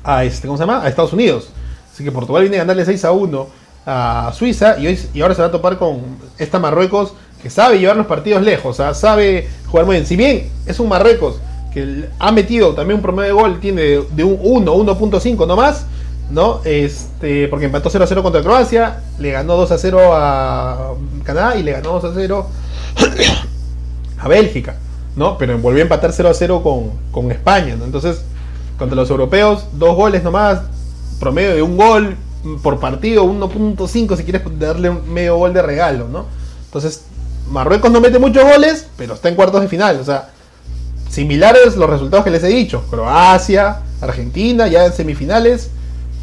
[0.04, 0.82] a, este, ¿cómo se llama?
[0.82, 1.50] a Estados Unidos.
[1.92, 3.46] Así que Portugal viene a ganarle 6 a 1
[3.86, 6.00] a Suiza y, hoy, y ahora se va a topar con
[6.38, 10.06] esta Marruecos que sabe llevar los partidos lejos, sabe jugar muy bien.
[10.06, 11.40] Si bien es un Marruecos
[11.72, 15.86] que ha metido también un promedio de gol, tiene de, un 1, 1.5 no más,
[16.30, 16.60] ¿no?
[16.64, 20.92] Este, porque empató 0 a 0 contra Croacia, le ganó 2 a 0 a
[21.24, 22.46] Canadá y le ganó 2 a 0
[24.18, 24.76] a Bélgica,
[25.20, 25.36] ¿no?
[25.36, 27.84] Pero volvió a empatar 0 a 0 con, con España, ¿no?
[27.84, 28.22] Entonces,
[28.78, 30.62] contra los europeos, dos goles nomás,
[31.20, 32.16] promedio de un gol,
[32.62, 36.24] por partido, 1.5 si quieres darle un medio gol de regalo, ¿no?
[36.64, 37.02] Entonces,
[37.50, 40.00] Marruecos no mete muchos goles, pero está en cuartos de final.
[40.00, 40.30] O sea,
[41.10, 42.82] similares los resultados que les he dicho.
[42.88, 45.68] Croacia, Argentina ya en semifinales,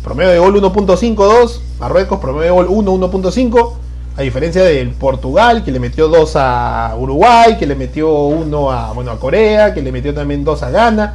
[0.04, 3.74] promedio de gol 1.52, Marruecos promedio de gol 1, 1.5,
[4.18, 8.92] a diferencia del Portugal que le metió 2 a Uruguay, que le metió 1 a,
[8.94, 11.14] bueno, a Corea, que le metió también 2 a Ghana.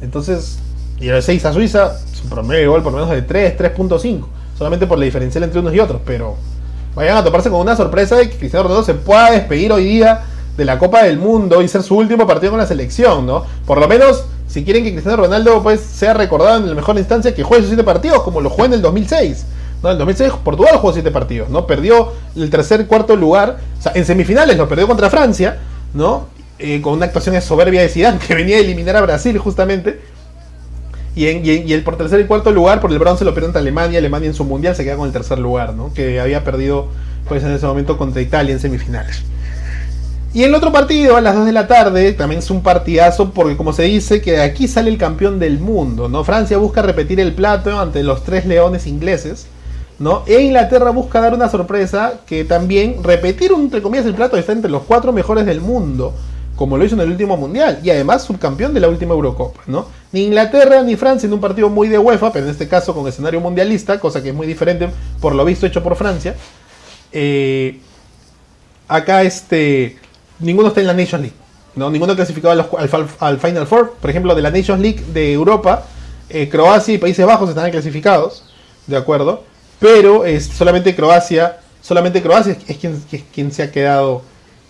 [0.00, 0.58] Entonces,
[0.98, 4.24] y el 6 a Suiza, su promedio de gol por menos de 3, 3.5,
[4.56, 6.36] solamente por la diferencial entre unos y otros, pero
[6.94, 10.22] vayan a toparse con una sorpresa de que Cristiano Ronaldo se pueda despedir hoy día
[10.56, 13.44] de la Copa del Mundo y ser su último partido con la selección, ¿no?
[13.66, 17.34] Por lo menos, si quieren que Cristiano Ronaldo pues, sea recordado en la mejor instancia,
[17.34, 19.44] que juegue sus 7 partidos, como lo jugó en el 2006.
[19.82, 21.66] En el 2006 Portugal jugó 7 partidos, ¿no?
[21.66, 25.58] Perdió el tercer cuarto lugar, o sea, en semifinales lo perdió contra Francia,
[25.94, 26.26] ¿no?
[26.58, 30.00] Eh, con una actuación soberbia de Zidane, que venía a eliminar a Brasil justamente.
[31.14, 33.58] Y, en, y, el por tercer y cuarto lugar, por el bronce lo perdió ante
[33.58, 33.98] Alemania.
[33.98, 35.92] Alemania en su mundial se queda con el tercer lugar, ¿no?
[35.92, 36.88] Que había perdido
[37.28, 39.22] pues en ese momento contra Italia en semifinales.
[40.34, 43.56] Y el otro partido a las 2 de la tarde también es un partidazo porque
[43.56, 46.22] como se dice que aquí sale el campeón del mundo, ¿no?
[46.22, 49.46] Francia busca repetir el plato ante los tres leones ingleses,
[49.98, 50.22] ¿no?
[50.26, 54.70] E Inglaterra busca dar una sorpresa que también repetir entre comillas el plato está entre
[54.70, 56.14] los cuatro mejores del mundo,
[56.56, 59.86] como lo hizo en el último mundial y además subcampeón de la última Eurocopa, ¿no?
[60.12, 63.06] Ni Inglaterra ni Francia en un partido muy de UEFA, pero en este caso con
[63.06, 64.88] escenario mundialista, cosa que es muy diferente
[65.20, 66.34] por lo visto hecho por Francia.
[67.12, 67.80] Eh,
[68.86, 69.98] acá este
[70.40, 71.48] ninguno está en la Nations League.
[71.78, 71.90] ¿no?
[71.90, 72.68] Ninguno clasificado
[73.20, 73.94] al, Final Four.
[74.00, 75.84] Por ejemplo, de la Nations League de Europa,
[76.28, 78.44] eh, Croacia y Países Bajos están clasificados,
[78.86, 79.44] ¿de acuerdo?
[79.80, 84.22] Pero es solamente Croacia, solamente Croacia es, quien, es quien se ha quedado,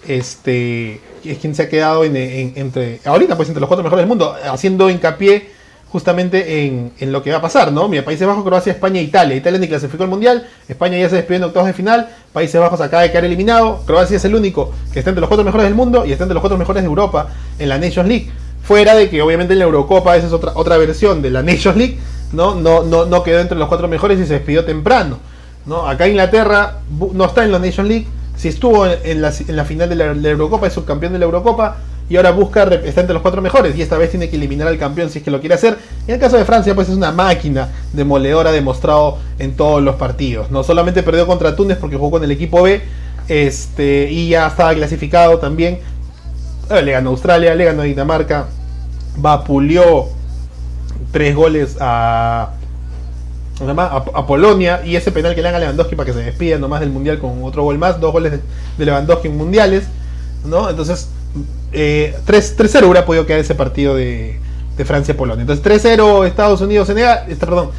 [0.07, 4.35] este, es quien se ha quedado entre, ahorita pues entre los cuatro mejores del mundo,
[4.45, 5.59] haciendo hincapié
[5.91, 7.89] justamente en, lo que va a pasar, ¿no?
[7.89, 9.35] Mira, Países Bajos, Croacia, España e Italia.
[9.37, 12.81] Italia ni clasificó al Mundial, España ya se despidió en octavos de final, Países Bajos
[12.81, 15.75] acaba de quedar eliminado, Croacia es el único que está entre los cuatro mejores del
[15.75, 17.29] mundo y está entre los cuatro mejores de Europa
[17.59, 18.31] en la Nations League.
[18.63, 21.77] Fuera de que obviamente en la Eurocopa, esa es otra, otra versión de la Nations
[21.79, 21.99] League,
[22.33, 22.55] ¿no?
[22.55, 25.19] No, no, no quedó entre los cuatro mejores y se despidió temprano.
[25.67, 25.87] ¿no?
[25.87, 26.79] Acá Inglaterra
[27.13, 28.07] no está en la Nations League,
[28.37, 31.77] si estuvo en la, en la final de la, Eurocopa, es subcampeón de la Eurocopa,
[32.09, 34.79] y ahora busca estar entre los cuatro mejores y esta vez tiene que eliminar al
[34.79, 35.77] campeón si es que lo quiere hacer.
[36.07, 40.51] En el caso de Francia, pues es una máquina demoledora demostrado en todos los partidos.
[40.51, 42.81] No solamente perdió contra Túnez porque jugó con el equipo B
[43.29, 45.81] este, y ya estaba clasificado también.
[46.71, 48.47] Eh, le ganó Australia, le ganó Dinamarca,
[49.19, 50.09] vapuleó
[51.13, 52.51] tres goles a,
[53.61, 56.81] a, Polonia y ese penal que le dan a Lewandowski para que se despida nomás
[56.81, 58.41] del mundial con otro gol más, dos goles de,
[58.79, 59.85] de Lewandowski en mundiales,
[60.45, 60.69] ¿no?
[60.69, 61.09] Entonces
[61.73, 64.41] eh, 3-0 hubiera podido quedar ese partido de,
[64.85, 65.41] Francia-Polonia.
[65.43, 67.71] Entonces 3-0 Estados Unidos-Senegal, perdón,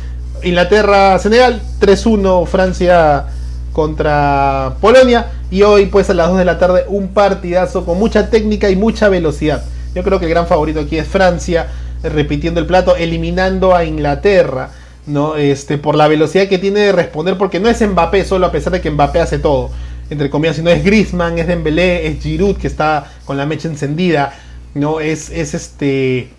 [0.43, 3.27] Inglaterra-Senegal, 3-1 Francia
[3.71, 8.29] contra Polonia y hoy pues a las 2 de la tarde un partidazo con mucha
[8.29, 9.63] técnica y mucha velocidad.
[9.95, 11.67] Yo creo que el gran favorito aquí es Francia,
[12.03, 14.71] repitiendo el plato, eliminando a Inglaterra.
[15.07, 15.37] ¿no?
[15.37, 18.73] Este, por la velocidad que tiene de responder, porque no es Mbappé solo, a pesar
[18.73, 19.71] de que Mbappé hace todo
[20.09, 23.67] entre comillas, si no es Griezmann, es Dembélé, es Giroud que está con la mecha
[23.67, 24.33] encendida,
[24.73, 24.99] ¿no?
[24.99, 26.31] Es, es este.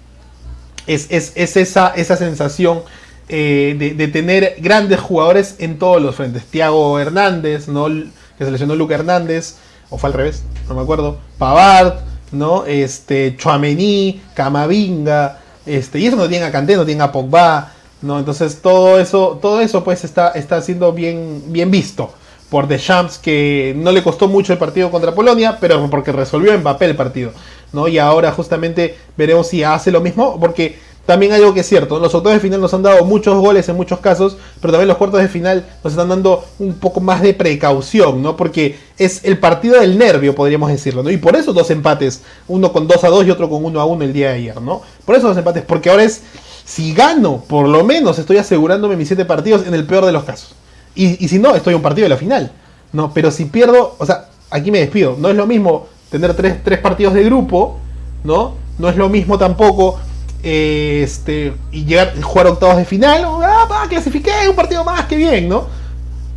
[0.86, 1.06] Es,
[1.36, 2.80] esa, esa sensación
[3.28, 6.44] eh, de, tener grandes jugadores en todos los frentes.
[6.46, 7.86] Thiago Hernández, ¿no?
[7.86, 9.56] Que seleccionó Luca Hernández,
[9.88, 11.18] o fue al revés, no me acuerdo.
[11.38, 12.00] Pavard,
[12.32, 12.64] ¿no?
[12.64, 15.38] Este, Chuamení, Camavinga,
[15.76, 18.18] este, y eso no tiene a Kanté, no tiene a Pogba, ¿no?
[18.18, 22.12] Entonces todo eso, todo eso pues está, está siendo bien, bien visto
[22.50, 26.86] por Deschamps, que no le costó mucho el partido contra Polonia, pero porque resolvió Mbappé
[26.86, 27.32] el partido,
[27.72, 27.86] ¿no?
[27.86, 30.76] Y ahora justamente veremos si hace lo mismo, porque
[31.06, 33.76] también algo que es cierto, los octavos de final nos han dado muchos goles en
[33.76, 37.34] muchos casos, pero también los cuartos de final nos están dando un poco más de
[37.34, 38.36] precaución, ¿no?
[38.36, 41.10] Porque es el partido del nervio, podríamos decirlo, ¿no?
[41.10, 43.84] Y por eso dos empates, uno con 2 a 2 y otro con 1 a
[43.86, 44.82] 1 el día de ayer, ¿no?
[45.04, 46.22] Por eso dos empates, porque ahora es,
[46.64, 50.22] si gano, por lo menos estoy asegurándome mis 7 partidos en el peor de los
[50.24, 50.54] casos.
[50.94, 52.52] Y, si no, estoy a un partido de la final.
[52.92, 55.16] No, pero si pierdo, o sea, aquí me despido.
[55.18, 57.78] No es lo mismo tener tres, partidos de grupo,
[58.24, 58.54] ¿no?
[58.78, 59.98] No es lo mismo tampoco
[60.42, 63.24] este, y llegar jugar octavos de final.
[63.24, 65.66] Ah, clasifiqué un partido más, que bien, ¿no?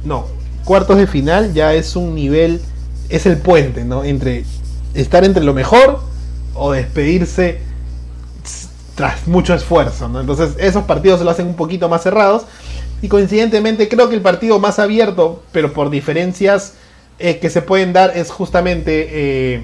[0.04, 0.28] No,
[0.66, 2.62] cuartos de final ya es un nivel,
[3.10, 4.04] es el puente, ¿no?
[4.04, 4.46] Entre
[4.94, 6.02] estar entre lo mejor
[6.54, 7.60] o despedirse
[8.96, 10.20] tras mucho esfuerzo, ¿no?
[10.22, 12.44] Entonces esos partidos se lo hacen un poquito más cerrados
[13.02, 16.74] y coincidentemente creo que el partido más abierto, pero por diferencias
[17.20, 19.64] eh, que se pueden dar, es justamente eh,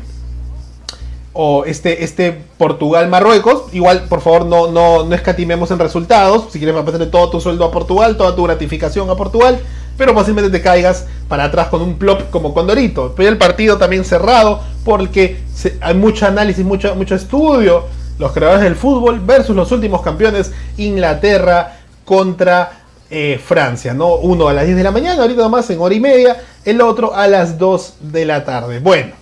[1.34, 3.74] o este, este Portugal-Marruecos.
[3.74, 6.52] Igual, por favor, no, no, no escatimemos en resultados.
[6.52, 9.60] Si quieres pasarle todo tu sueldo a Portugal, toda tu gratificación a Portugal,
[9.98, 13.14] pero fácilmente te caigas para atrás con un plop como Condorito.
[13.16, 15.40] Pero el partido también cerrado, porque
[15.82, 17.86] hay mucho análisis, mucho, mucho estudio
[18.20, 24.16] los creadores del fútbol versus los últimos campeones, Inglaterra contra eh, Francia, ¿no?
[24.16, 27.16] Uno a las 10 de la mañana, ahorita nomás en hora y media, el otro
[27.16, 28.80] a las 2 de la tarde.
[28.80, 29.14] Bueno,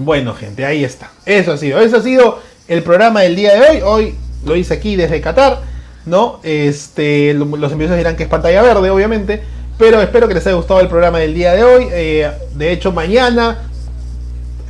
[0.00, 1.10] bueno gente, ahí está.
[1.26, 3.80] Eso ha sido, eso ha sido el programa del día de hoy.
[3.84, 5.60] Hoy lo hice aquí desde Qatar,
[6.06, 6.40] ¿no?
[6.42, 9.42] Este, los envíos dirán que es pantalla verde, obviamente.
[9.78, 11.88] Pero espero que les haya gustado el programa del día de hoy.
[11.92, 13.58] Eh, de hecho, mañana,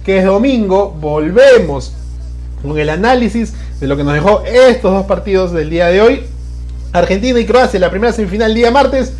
[0.04, 1.92] que es domingo, volvemos
[2.62, 6.22] con el análisis de lo que nos dejó estos dos partidos del día de hoy.
[6.92, 9.12] Argentina y Croacia, la primera semifinal el día martes.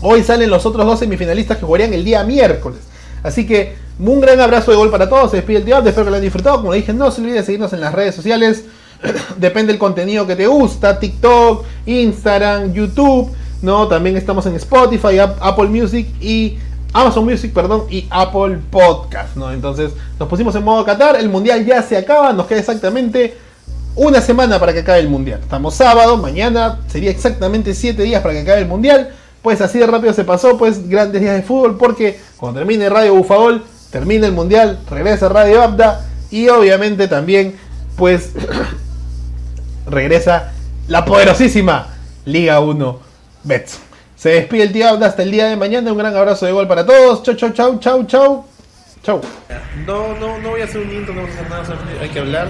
[0.00, 2.80] Hoy salen los otros dos semifinalistas que jugarían el día miércoles.
[3.22, 5.30] Así que un gran abrazo de gol para todos.
[5.30, 5.78] Se despide el tío.
[5.78, 6.58] Espero que lo hayan disfrutado.
[6.58, 8.64] Como dije, no se olviden de seguirnos en las redes sociales.
[9.36, 10.98] Depende del contenido que te gusta.
[10.98, 13.30] TikTok, Instagram, YouTube.
[13.62, 13.88] ¿no?
[13.88, 16.58] También estamos en Spotify, Apple Music y
[16.92, 19.52] Amazon Music, perdón, y Apple Podcast, ¿no?
[19.52, 21.16] Entonces nos pusimos en modo Qatar.
[21.16, 22.32] El mundial ya se acaba.
[22.32, 23.36] Nos queda exactamente
[23.94, 25.40] una semana para que acabe el mundial.
[25.42, 29.10] Estamos sábado, mañana sería exactamente 7 días para que acabe el mundial.
[29.42, 33.14] Pues así de rápido se pasó, pues grandes días de fútbol, porque cuando termine Radio
[33.14, 37.56] Bufagol, termina el mundial, regresa Radio Abda y obviamente también,
[37.96, 38.32] pues
[39.86, 40.52] regresa
[40.88, 41.88] la poderosísima
[42.24, 43.00] Liga 1
[43.44, 43.78] Bets.
[44.16, 45.92] Se despide el tío Abda hasta el día de mañana.
[45.92, 47.22] Un gran abrazo de gol para todos.
[47.22, 48.44] Chau, chau, chau, chau, chau.
[49.04, 49.20] Chau.
[49.86, 52.18] No, no, no voy a hacer un intro, no voy a hacer nada, hay que
[52.18, 52.48] hablar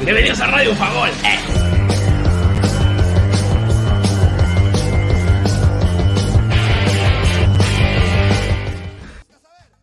[0.00, 1.08] Bienvenidos a Radio Fagol.
[1.08, 1.83] Eh.